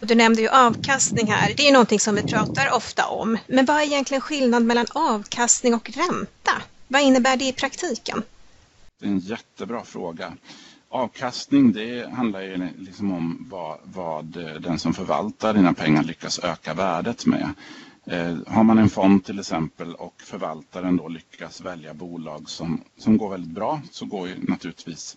Du 0.00 0.14
nämnde 0.14 0.42
ju 0.42 0.48
avkastning 0.48 1.26
här. 1.26 1.54
Det 1.56 1.68
är 1.68 1.72
någonting 1.72 2.00
som 2.00 2.14
vi 2.14 2.22
pratar 2.22 2.72
ofta 2.76 3.06
om. 3.06 3.38
Men 3.46 3.64
vad 3.64 3.76
är 3.76 3.82
egentligen 3.82 4.20
skillnaden 4.20 4.66
mellan 4.66 4.86
avkastning 4.94 5.74
och 5.74 5.90
ränta? 5.90 6.52
Vad 6.88 7.02
innebär 7.02 7.36
det 7.36 7.44
i 7.44 7.52
praktiken? 7.52 8.22
Det 9.00 9.06
är 9.06 9.10
en 9.10 9.18
jättebra 9.18 9.84
fråga. 9.84 10.32
Avkastning 10.88 11.72
det 11.72 12.10
handlar 12.12 12.40
ju 12.40 12.68
liksom 12.78 13.12
om 13.12 13.46
vad, 13.50 13.78
vad 13.84 14.24
den 14.60 14.78
som 14.78 14.94
förvaltar 14.94 15.54
dina 15.54 15.74
pengar 15.74 16.02
lyckas 16.02 16.38
öka 16.38 16.74
värdet 16.74 17.26
med. 17.26 17.50
Eh, 18.06 18.36
har 18.46 18.64
man 18.64 18.78
en 18.78 18.88
fond 18.88 19.24
till 19.24 19.38
exempel 19.38 19.94
och 19.94 20.14
förvaltaren 20.22 20.96
då 20.96 21.08
lyckas 21.08 21.60
välja 21.60 21.94
bolag 21.94 22.48
som, 22.48 22.80
som 22.96 23.18
går 23.18 23.30
väldigt 23.30 23.50
bra 23.54 23.80
så 23.90 24.06
går 24.06 24.28
ju 24.28 24.34
naturligtvis 24.38 25.16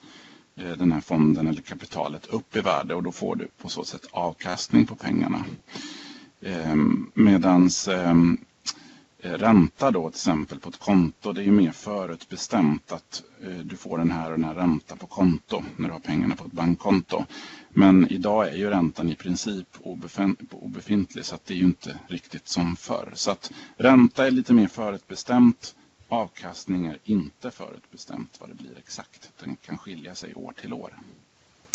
eh, 0.55 0.71
den 0.71 0.91
här 0.91 1.01
fonden 1.01 1.47
eller 1.47 1.61
kapitalet 1.61 2.25
upp 2.25 2.55
i 2.55 2.61
värde 2.61 2.95
och 2.95 3.03
då 3.03 3.11
får 3.11 3.35
du 3.35 3.47
på 3.61 3.69
så 3.69 3.83
sätt 3.83 4.07
avkastning 4.11 4.85
på 4.85 4.95
pengarna. 4.95 5.45
Ehm, 6.41 7.11
Medan 7.13 7.69
ehm, 7.89 8.37
Eh, 9.19 9.31
ränta 9.31 9.91
då 9.91 10.09
till 10.09 10.17
exempel 10.17 10.59
på 10.59 10.69
ett 10.69 10.79
konto, 10.79 11.33
det 11.33 11.41
är 11.41 11.45
ju 11.45 11.51
mer 11.51 11.71
förutbestämt 11.71 12.91
att 12.91 13.23
eh, 13.41 13.57
du 13.57 13.77
får 13.77 13.97
den 13.97 14.11
här 14.11 14.31
och 14.31 14.37
den 14.37 14.43
här 14.43 14.55
ränta 14.55 14.95
på 14.95 15.07
konto 15.07 15.63
när 15.77 15.87
du 15.87 15.93
har 15.93 15.99
pengarna 15.99 16.35
på 16.35 16.45
ett 16.45 16.51
bankkonto. 16.51 17.25
Men 17.69 18.11
idag 18.11 18.47
är 18.47 18.55
ju 18.55 18.69
räntan 18.69 19.09
i 19.09 19.15
princip 19.15 19.67
obefintlig 20.51 21.25
så 21.25 21.35
att 21.35 21.45
det 21.45 21.53
är 21.53 21.57
ju 21.57 21.65
inte 21.65 21.99
riktigt 22.07 22.47
som 22.47 22.75
förr. 22.75 23.11
Så 23.13 23.31
att 23.31 23.51
ränta 23.77 24.27
är 24.27 24.31
lite 24.31 24.53
mer 24.53 24.67
förutbestämt, 24.67 25.75
avkastning 26.07 26.85
är 26.85 26.97
inte 27.03 27.51
förutbestämt 27.51 28.37
vad 28.39 28.49
det 28.49 28.55
blir 28.55 28.77
exakt. 28.77 29.31
Den 29.39 29.55
kan 29.55 29.77
skilja 29.77 30.15
sig 30.15 30.33
år 30.35 30.53
till 30.61 30.73
år. 30.73 30.93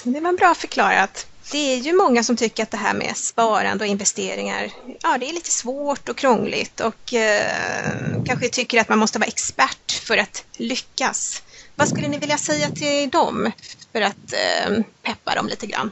Det 0.04 0.20
var 0.20 0.32
bra 0.32 0.54
förklarat. 0.54 1.26
Det 1.50 1.58
är 1.58 1.76
ju 1.76 1.92
många 1.92 2.22
som 2.24 2.36
tycker 2.36 2.62
att 2.62 2.70
det 2.70 2.76
här 2.76 2.94
med 2.94 3.16
sparande 3.16 3.84
och 3.84 3.90
investeringar, 3.90 4.70
ja 5.02 5.18
det 5.18 5.28
är 5.28 5.32
lite 5.32 5.50
svårt 5.50 6.08
och 6.08 6.16
krångligt 6.16 6.80
och 6.80 7.14
eh, 7.14 8.22
kanske 8.24 8.48
tycker 8.48 8.80
att 8.80 8.88
man 8.88 8.98
måste 8.98 9.18
vara 9.18 9.28
expert 9.28 9.92
för 9.92 10.18
att 10.18 10.44
lyckas. 10.56 11.42
Vad 11.76 11.88
skulle 11.88 12.08
ni 12.08 12.18
vilja 12.18 12.38
säga 12.38 12.70
till 12.70 13.10
dem 13.10 13.52
för 13.92 14.00
att 14.00 14.32
eh, 14.32 14.78
peppa 15.02 15.34
dem 15.34 15.48
lite 15.48 15.66
grann? 15.66 15.90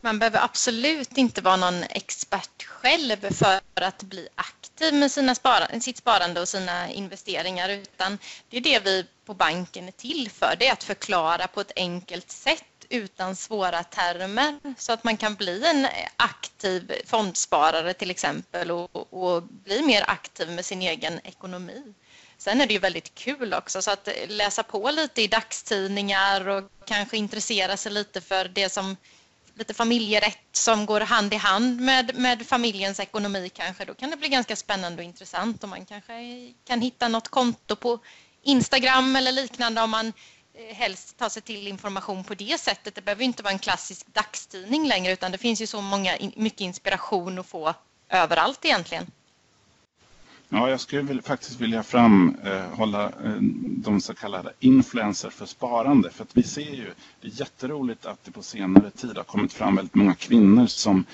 Man 0.00 0.18
behöver 0.18 0.44
absolut 0.44 1.18
inte 1.18 1.40
vara 1.40 1.56
någon 1.56 1.82
expert 1.82 2.64
själv 2.66 3.30
för 3.34 3.60
att 3.82 4.02
bli 4.02 4.28
aktiv 4.34 4.63
med 4.80 5.12
sina 5.12 5.34
spara, 5.34 5.80
sitt 5.80 5.96
sparande 5.96 6.40
och 6.40 6.48
sina 6.48 6.90
investeringar 6.90 7.68
utan 7.68 8.18
det 8.50 8.56
är 8.56 8.60
det 8.60 8.78
vi 8.84 9.06
på 9.24 9.34
banken 9.34 9.88
är 9.88 9.92
till 9.92 10.30
för. 10.30 10.56
Det 10.58 10.66
är 10.66 10.72
att 10.72 10.84
förklara 10.84 11.46
på 11.46 11.60
ett 11.60 11.72
enkelt 11.76 12.30
sätt 12.30 12.64
utan 12.88 13.36
svåra 13.36 13.82
termer 13.82 14.58
så 14.78 14.92
att 14.92 15.04
man 15.04 15.16
kan 15.16 15.34
bli 15.34 15.66
en 15.66 15.88
aktiv 16.16 16.92
fondsparare 17.06 17.94
till 17.94 18.10
exempel 18.10 18.70
och, 18.70 19.12
och 19.12 19.42
bli 19.42 19.82
mer 19.82 20.04
aktiv 20.06 20.50
med 20.50 20.64
sin 20.64 20.82
egen 20.82 21.20
ekonomi. 21.24 21.94
Sen 22.38 22.60
är 22.60 22.66
det 22.66 22.72
ju 22.72 22.78
väldigt 22.78 23.14
kul 23.14 23.54
också 23.54 23.82
så 23.82 23.90
att 23.90 24.08
läsa 24.28 24.62
på 24.62 24.90
lite 24.90 25.22
i 25.22 25.26
dagstidningar 25.26 26.48
och 26.48 26.64
kanske 26.86 27.16
intressera 27.16 27.76
sig 27.76 27.92
lite 27.92 28.20
för 28.20 28.44
det 28.48 28.68
som 28.68 28.96
lite 29.54 29.74
familjerätt 29.74 30.38
som 30.52 30.86
går 30.86 31.00
hand 31.00 31.34
i 31.34 31.36
hand 31.36 31.80
med, 31.80 32.14
med 32.14 32.46
familjens 32.46 33.00
ekonomi 33.00 33.48
kanske, 33.48 33.84
då 33.84 33.94
kan 33.94 34.10
det 34.10 34.16
bli 34.16 34.28
ganska 34.28 34.56
spännande 34.56 35.02
och 35.02 35.04
intressant 35.04 35.62
och 35.62 35.68
man 35.68 35.84
kanske 35.86 36.12
kan 36.64 36.80
hitta 36.80 37.08
något 37.08 37.28
konto 37.28 37.76
på 37.76 37.98
Instagram 38.42 39.16
eller 39.16 39.32
liknande 39.32 39.82
om 39.82 39.90
man 39.90 40.12
eh, 40.54 40.76
helst 40.76 41.16
tar 41.18 41.28
sig 41.28 41.42
till 41.42 41.68
information 41.68 42.24
på 42.24 42.34
det 42.34 42.60
sättet. 42.60 42.94
Det 42.94 43.02
behöver 43.02 43.24
inte 43.24 43.42
vara 43.42 43.52
en 43.52 43.58
klassisk 43.58 44.06
dagstidning 44.06 44.88
längre 44.88 45.12
utan 45.12 45.32
det 45.32 45.38
finns 45.38 45.62
ju 45.62 45.66
så 45.66 45.80
många, 45.80 46.18
mycket 46.36 46.60
inspiration 46.60 47.38
att 47.38 47.46
få 47.46 47.74
överallt 48.08 48.64
egentligen. 48.64 49.10
Ja, 50.48 50.70
jag 50.70 50.80
skulle 50.80 51.22
faktiskt 51.22 51.60
vilja 51.60 51.82
framhålla 51.82 53.02
eh, 53.04 53.32
eh, 53.32 53.36
de 53.62 54.00
så 54.00 54.14
kallade 54.14 54.52
influenser 54.60 55.30
för 55.30 55.46
sparande. 55.46 56.10
För 56.10 56.22
att 56.24 56.36
vi 56.36 56.42
ser 56.42 56.74
ju, 56.74 56.90
det 57.20 57.28
är 57.28 57.40
jätteroligt 57.40 58.06
att 58.06 58.24
det 58.24 58.30
på 58.30 58.42
senare 58.42 58.90
tid 58.90 59.16
har 59.16 59.24
kommit 59.24 59.52
fram 59.52 59.76
väldigt 59.76 59.94
många 59.94 60.14
kvinnor 60.14 60.66
som 60.66 61.04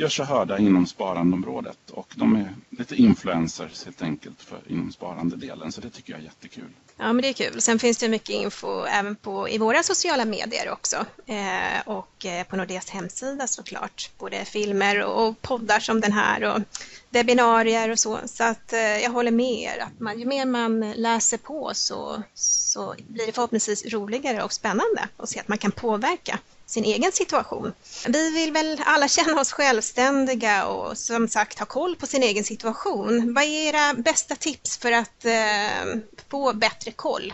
gör 0.00 0.08
sig 0.08 0.24
hörda 0.24 0.58
inom 0.58 0.86
sparandeområdet. 0.86 1.90
Och 1.90 2.14
de 2.16 2.36
är 2.36 2.56
lite 2.70 2.96
influencers 2.96 3.84
helt 3.84 4.02
enkelt 4.02 4.42
för, 4.42 4.58
inom 4.68 4.92
sparandedelen. 4.92 5.72
Så 5.72 5.80
det 5.80 5.90
tycker 5.90 6.12
jag 6.12 6.20
är 6.20 6.24
jättekul. 6.24 6.68
Ja, 6.96 7.12
men 7.12 7.22
det 7.22 7.28
är 7.28 7.32
kul. 7.32 7.60
Sen 7.60 7.78
finns 7.78 7.98
det 7.98 8.08
mycket 8.08 8.30
info 8.30 8.84
även 8.84 9.16
på, 9.16 9.48
i 9.48 9.58
våra 9.58 9.82
sociala 9.82 10.24
medier 10.24 10.70
också. 10.70 10.96
Eh, 11.26 11.80
och 11.84 12.26
eh, 12.26 12.46
på 12.46 12.56
Nordeas 12.56 12.90
hemsida 12.90 13.46
såklart. 13.46 14.10
Både 14.18 14.44
filmer 14.44 15.02
och 15.02 15.42
poddar 15.42 15.80
som 15.80 16.00
den 16.00 16.12
här 16.12 16.44
och 16.44 16.62
webbinarier 17.10 17.90
och 17.90 17.98
så. 17.98 18.18
Så 18.26 18.44
att 18.44 18.72
eh, 18.72 18.80
jag 18.80 19.10
håller 19.10 19.30
med 19.30 19.60
er. 19.60 19.82
Att 19.82 20.00
man, 20.00 20.18
ju 20.18 20.26
mer 20.26 20.46
man 20.46 20.92
läser 20.96 21.38
på 21.38 21.70
så, 21.74 22.22
så 22.34 22.94
blir 23.08 23.26
det 23.26 23.32
förhoppningsvis 23.32 23.86
roligare 23.86 24.42
och 24.42 24.52
spännande 24.52 25.08
att 25.16 25.28
se 25.28 25.40
att 25.40 25.48
man 25.48 25.58
kan 25.58 25.72
påverka 25.72 26.38
sin 26.70 26.84
egen 26.84 27.12
situation. 27.12 27.72
Vi 28.08 28.30
vill 28.30 28.52
väl 28.52 28.80
alla 28.84 29.08
känna 29.16 29.40
oss 29.40 29.52
självständiga 29.52 30.66
och 30.66 30.98
som 30.98 31.28
sagt 31.28 31.58
ha 31.58 31.66
koll 31.66 31.96
på 31.96 32.06
sin 32.06 32.22
egen 32.22 32.44
situation. 32.44 33.34
Vad 33.34 33.44
är 33.44 33.68
era 33.68 33.94
bästa 33.94 34.36
tips 34.36 34.78
för 34.78 34.92
att 34.92 35.24
eh, 35.24 36.00
få 36.28 36.52
bättre 36.52 36.90
koll? 36.90 37.32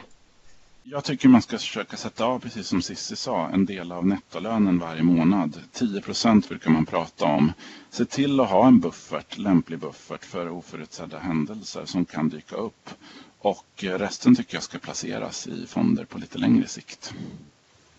Jag 0.83 1.05
tycker 1.05 1.29
man 1.29 1.43
ska 1.43 1.59
försöka 1.59 1.97
sätta 1.97 2.25
av, 2.25 2.39
precis 2.39 2.69
som 2.69 2.83
Cissi 2.83 3.17
sa, 3.17 3.49
en 3.49 3.67
del 3.67 3.93
av 3.93 4.07
nettolönen 4.07 4.79
varje 4.79 5.03
månad. 5.03 5.61
10 5.73 6.01
procent 6.01 6.49
brukar 6.49 6.71
man 6.71 6.87
prata 6.87 7.25
om. 7.25 7.53
Se 7.91 8.05
till 8.05 8.41
att 8.41 8.51
ha 8.51 8.67
en 8.67 8.81
buffert, 8.81 9.39
lämplig 9.39 9.79
buffert 9.79 10.25
för 10.25 10.49
oförutsedda 10.49 11.19
händelser 11.19 11.85
som 11.85 12.05
kan 12.05 12.29
dyka 12.29 12.57
upp. 12.57 12.91
Och 13.39 13.67
resten 13.77 14.37
tycker 14.37 14.57
jag 14.57 14.63
ska 14.63 14.79
placeras 14.79 15.47
i 15.47 15.67
fonder 15.67 16.05
på 16.05 16.19
lite 16.19 16.39
längre 16.39 16.69
sikt. 16.69 17.15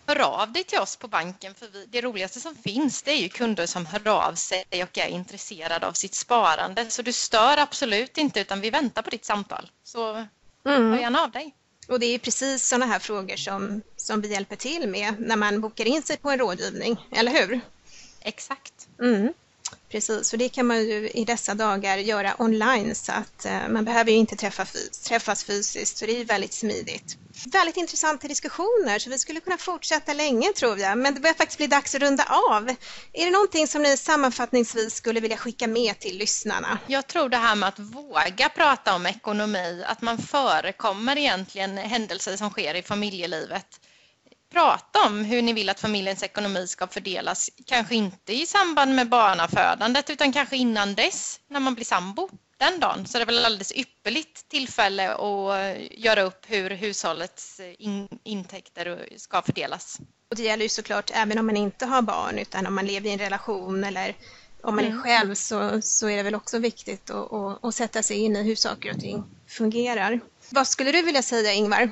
Hör 0.08 0.20
av 0.20 0.52
dig 0.52 0.64
till 0.64 0.80
oss 0.80 0.96
på 0.96 1.08
banken 1.08 1.54
för 1.54 1.68
vi, 1.68 1.86
det 1.86 2.02
roligaste 2.02 2.40
som 2.40 2.56
finns 2.56 3.02
det 3.02 3.12
är 3.12 3.18
ju 3.18 3.30
kunder 3.30 3.66
som 3.66 3.86
hör 3.86 4.08
av 4.08 4.36
sig 4.36 4.66
och 4.84 4.98
är 4.98 5.08
intresserade 5.08 5.88
av 5.88 5.94
sitt 5.94 6.14
sparande. 6.14 6.90
Så 6.90 7.02
du 7.02 7.14
stör 7.14 7.58
absolut 7.58 8.18
inte 8.18 8.40
utan 8.40 8.62
vi 8.62 8.70
väntar 8.70 9.02
på 9.02 9.10
ditt 9.10 9.26
samtal. 9.26 9.72
Så 9.84 10.14
mm. 10.66 10.92
hör 10.92 10.98
gärna 10.98 11.22
av 11.22 11.32
dig. 11.32 11.56
Och 11.88 12.00
det 12.00 12.06
är 12.06 12.20
precis 12.20 12.68
sådana 12.68 12.86
här 12.86 13.00
frågor 13.00 13.36
som, 13.36 13.82
som 13.96 14.22
vi 14.22 14.32
hjälper 14.32 14.56
till 14.56 14.90
med 14.90 15.20
när 15.20 15.36
man 15.36 15.62
bokar 15.62 15.86
in 15.86 16.02
sig 16.02 16.18
på 16.18 16.30
en 16.32 16.40
rådgivning, 16.40 16.98
eller 17.12 17.32
hur? 17.32 17.62
Exakt. 18.22 18.88
Mm. 19.00 19.34
Precis, 19.92 20.34
och 20.34 20.40
det 20.40 20.50
kan 20.50 20.66
man 20.68 20.78
ju 20.78 21.10
i 21.10 21.26
dessa 21.26 21.54
dagar 21.54 21.98
göra 21.98 22.36
online 22.40 22.96
så 22.96 23.12
att 23.12 23.46
eh, 23.46 23.68
man 23.70 23.86
behöver 23.86 24.12
ju 24.12 24.18
inte 24.18 24.36
träffa 24.36 24.66
fys 24.66 25.00
träffas 25.00 25.44
fysiskt 25.44 25.98
så 25.98 26.06
det 26.06 26.22
är 26.22 26.26
väldigt 26.26 26.54
smidigt. 26.54 27.18
Väldigt 27.54 27.78
intressanta 27.78 28.28
diskussioner 28.28 29.00
så 29.00 29.10
vi 29.10 29.18
skulle 29.18 29.40
kunna 29.40 29.58
fortsätta 29.58 30.14
länge 30.14 30.54
tror 30.54 30.80
jag 30.80 30.98
men 30.98 31.14
det 31.14 31.20
börjar 31.20 31.34
faktiskt 31.34 31.58
bli 31.58 31.68
dags 31.68 31.96
att 31.96 32.02
runda 32.02 32.24
av. 32.50 32.70
Är 33.14 33.26
det 33.26 33.32
någonting 33.32 33.68
som 33.68 33.82
ni 33.82 33.98
sammanfattningsvis 33.98 34.96
skulle 34.96 35.20
vilja 35.20 35.38
skicka 35.38 35.68
med 35.68 36.00
till 36.00 36.18
lyssnarna? 36.18 36.80
Jag 36.88 37.08
tror 37.08 37.30
det 37.30 37.38
här 37.38 37.56
med 37.56 37.70
att 37.70 37.80
våga 37.80 38.50
prata 38.56 38.96
om 38.96 39.06
ekonomi, 39.06 39.84
att 39.88 40.02
man 40.02 40.18
förekommer 40.18 41.18
egentligen 41.18 41.78
händelser 41.78 42.38
som 42.38 42.50
sker 42.50 42.76
i 42.76 42.82
familjelivet 42.82 43.80
prata 44.50 45.06
om 45.06 45.26
hur 45.26 45.42
ni 45.42 45.54
vill 45.54 45.70
att 45.70 45.80
familjens 45.80 46.24
ekonomi 46.24 46.68
ska 46.68 46.88
fördelas. 46.88 47.50
Kanske 47.66 47.96
inte 47.96 48.34
i 48.34 48.46
samband 48.46 48.96
med 48.96 49.10
barnafödandet 49.10 50.10
utan 50.10 50.34
kanske 50.34 50.58
innan 50.58 50.96
dess 50.96 51.40
när 51.48 51.60
man 51.60 51.76
blir 51.76 51.86
sambo 51.86 52.30
den 52.58 52.80
dagen. 52.80 53.08
Så 53.08 53.18
det 53.18 53.24
är 53.24 53.26
väl 53.26 53.46
alldeles 53.46 53.72
ypperligt 53.76 54.50
tillfälle 54.50 55.16
att 55.16 55.78
göra 55.92 56.22
upp 56.22 56.46
hur 56.48 56.70
hushållets 56.70 57.62
in 57.78 58.08
intäkter 58.24 59.10
ska 59.18 59.42
fördelas. 59.42 60.00
Och 60.30 60.36
det 60.36 60.44
gäller 60.44 60.64
ju 60.64 60.70
såklart 60.70 61.12
även 61.14 61.40
om 61.40 61.46
man 61.46 61.58
inte 61.58 61.86
har 61.86 62.02
barn 62.02 62.38
utan 62.38 62.68
om 62.68 62.76
man 62.76 62.86
lever 62.86 63.10
i 63.10 63.14
en 63.14 63.20
relation 63.20 63.84
eller 63.84 64.16
om 64.62 64.76
man 64.76 64.86
är 64.86 64.90
mm. 64.90 65.04
själv 65.04 65.36
så, 65.36 65.82
så 65.82 66.10
är 66.10 66.18
det 66.18 66.24
väl 66.24 66.36
också 66.36 66.60
viktigt 66.60 67.10
att, 67.10 67.34
att, 67.34 67.66
att 67.66 67.76
sätta 67.76 68.04
sig 68.04 68.18
in 68.18 68.36
i 68.36 68.44
hur 68.44 68.56
saker 68.56 68.94
och 68.94 69.00
ting 69.00 69.24
fungerar. 69.48 70.20
Vad 70.50 70.68
skulle 70.68 70.92
du 70.92 71.02
vilja 71.02 71.22
säga 71.22 71.54
Ingvar? 71.54 71.92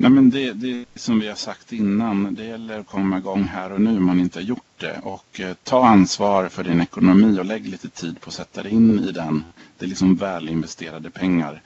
Nej, 0.00 0.10
men 0.10 0.30
det, 0.30 0.52
det 0.52 0.84
som 0.94 1.20
vi 1.20 1.28
har 1.28 1.34
sagt 1.34 1.72
innan, 1.72 2.34
det 2.34 2.44
gäller 2.44 2.80
att 2.80 2.86
komma 2.86 3.18
igång 3.18 3.42
här 3.42 3.72
och 3.72 3.80
nu 3.80 3.96
om 3.96 4.06
man 4.06 4.20
inte 4.20 4.38
har 4.38 4.44
gjort 4.44 4.78
det. 4.78 5.00
Och 5.02 5.40
eh, 5.40 5.54
ta 5.64 5.86
ansvar 5.86 6.48
för 6.48 6.64
din 6.64 6.80
ekonomi 6.80 7.38
och 7.38 7.44
lägg 7.44 7.66
lite 7.68 7.88
tid 7.88 8.20
på 8.20 8.28
att 8.28 8.34
sätta 8.34 8.62
dig 8.62 8.72
in 8.72 9.00
i 9.00 9.12
den. 9.12 9.44
Det 9.78 9.84
är 9.84 9.88
liksom 9.88 10.16
välinvesterade 10.16 11.10
pengar. 11.10 11.62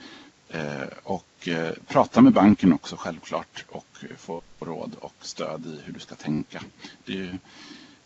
Eh, 0.49 0.87
och 1.03 1.47
eh, 1.47 1.71
prata 1.87 2.21
med 2.21 2.33
banken 2.33 2.73
också 2.73 2.95
självklart 2.95 3.65
och 3.69 4.05
få 4.17 4.41
råd 4.59 4.95
och 4.99 5.15
stöd 5.21 5.65
i 5.65 5.79
hur 5.85 5.93
du 5.93 5.99
ska 5.99 6.15
tänka. 6.15 6.61
Ju, 7.05 7.29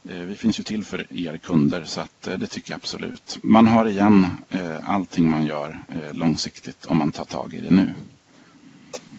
eh, 0.10 0.20
vi 0.20 0.36
finns 0.36 0.60
ju 0.60 0.64
till 0.64 0.84
för 0.86 1.08
er 1.10 1.38
kunder 1.38 1.84
så 1.84 2.02
att 2.02 2.28
eh, 2.28 2.38
det 2.38 2.48
tycker 2.48 2.72
jag 2.72 2.78
absolut. 2.78 3.40
Man 3.44 3.68
har 3.68 3.86
igen 3.86 4.28
eh, 4.50 4.90
allting 4.90 5.30
man 5.30 5.46
gör 5.46 5.84
eh, 5.90 6.14
långsiktigt 6.14 6.86
om 6.86 6.98
man 6.98 7.12
tar 7.12 7.26
tag 7.26 7.54
i 7.54 7.62
det 7.62 7.72
nu. 7.76 7.94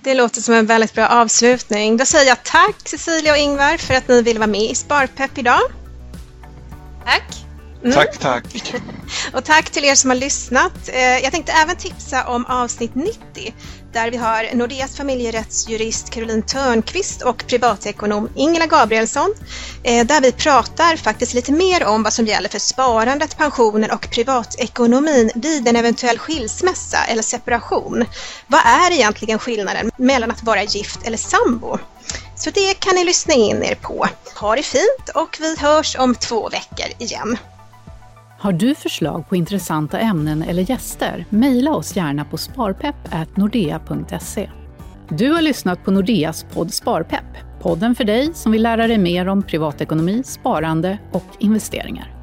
Det 0.02 0.14
låter 0.14 0.40
som 0.40 0.54
en 0.54 0.66
väldigt 0.66 0.94
bra 0.94 1.08
avslutning. 1.08 1.96
Då 1.96 2.04
säger 2.04 2.26
jag 2.28 2.44
tack 2.44 2.88
Cecilia 2.88 3.32
och 3.32 3.38
Ingvar 3.38 3.76
för 3.76 3.94
att 3.94 4.08
ni 4.08 4.22
ville 4.22 4.38
vara 4.38 4.50
med 4.50 4.70
i 4.70 4.74
Sparpepp 4.74 5.38
idag. 5.38 5.60
Tack! 7.04 7.47
Mm. 7.84 7.94
Tack, 7.94 8.18
tack! 8.18 8.72
och 9.32 9.44
tack 9.44 9.70
till 9.70 9.84
er 9.84 9.94
som 9.94 10.10
har 10.10 10.16
lyssnat. 10.16 10.88
Eh, 10.88 11.18
jag 11.18 11.32
tänkte 11.32 11.52
även 11.52 11.76
tipsa 11.76 12.28
om 12.28 12.46
avsnitt 12.46 12.94
90 12.94 13.54
där 13.92 14.10
vi 14.10 14.16
har 14.16 14.54
Nordeas 14.54 14.96
familjerättsjurist 14.96 16.10
Caroline 16.10 16.42
Törnqvist 16.42 17.22
och 17.22 17.44
privatekonom 17.46 18.28
Ingela 18.34 18.66
Gabrielsson. 18.66 19.34
Eh, 19.82 20.06
där 20.06 20.20
vi 20.20 20.32
pratar 20.32 20.96
faktiskt 20.96 21.34
lite 21.34 21.52
mer 21.52 21.84
om 21.84 22.02
vad 22.02 22.12
som 22.12 22.26
gäller 22.26 22.48
för 22.48 22.58
sparandet, 22.58 23.36
pensionen 23.36 23.90
och 23.90 24.10
privatekonomin 24.10 25.30
vid 25.34 25.68
en 25.68 25.76
eventuell 25.76 26.18
skilsmässa 26.18 27.04
eller 27.08 27.22
separation. 27.22 28.04
Vad 28.46 28.60
är 28.60 28.92
egentligen 28.92 29.38
skillnaden 29.38 29.90
mellan 29.96 30.30
att 30.30 30.42
vara 30.42 30.62
gift 30.62 31.00
eller 31.04 31.16
sambo? 31.16 31.78
Så 32.36 32.50
det 32.50 32.74
kan 32.74 32.94
ni 32.94 33.04
lyssna 33.04 33.34
in 33.34 33.62
er 33.62 33.74
på. 33.74 34.08
Ha 34.40 34.56
det 34.56 34.62
fint 34.62 35.08
och 35.14 35.36
vi 35.40 35.56
hörs 35.56 35.96
om 35.96 36.14
två 36.14 36.48
veckor 36.48 36.86
igen. 36.98 37.38
Har 38.40 38.52
du 38.52 38.74
förslag 38.74 39.28
på 39.28 39.36
intressanta 39.36 39.98
ämnen 39.98 40.42
eller 40.42 40.70
gäster? 40.70 41.24
Mejla 41.30 41.74
oss 41.74 41.96
gärna 41.96 42.24
på 42.24 42.36
sparpepp.nordea.se. 42.36 44.50
Du 45.08 45.30
har 45.30 45.42
lyssnat 45.42 45.84
på 45.84 45.90
Nordeas 45.90 46.46
podd 46.52 46.74
Sparpepp, 46.74 47.60
podden 47.62 47.94
för 47.94 48.04
dig 48.04 48.34
som 48.34 48.52
vill 48.52 48.62
lära 48.62 48.86
dig 48.86 48.98
mer 48.98 49.28
om 49.28 49.42
privatekonomi, 49.42 50.22
sparande 50.24 50.98
och 51.12 51.26
investeringar. 51.38 52.17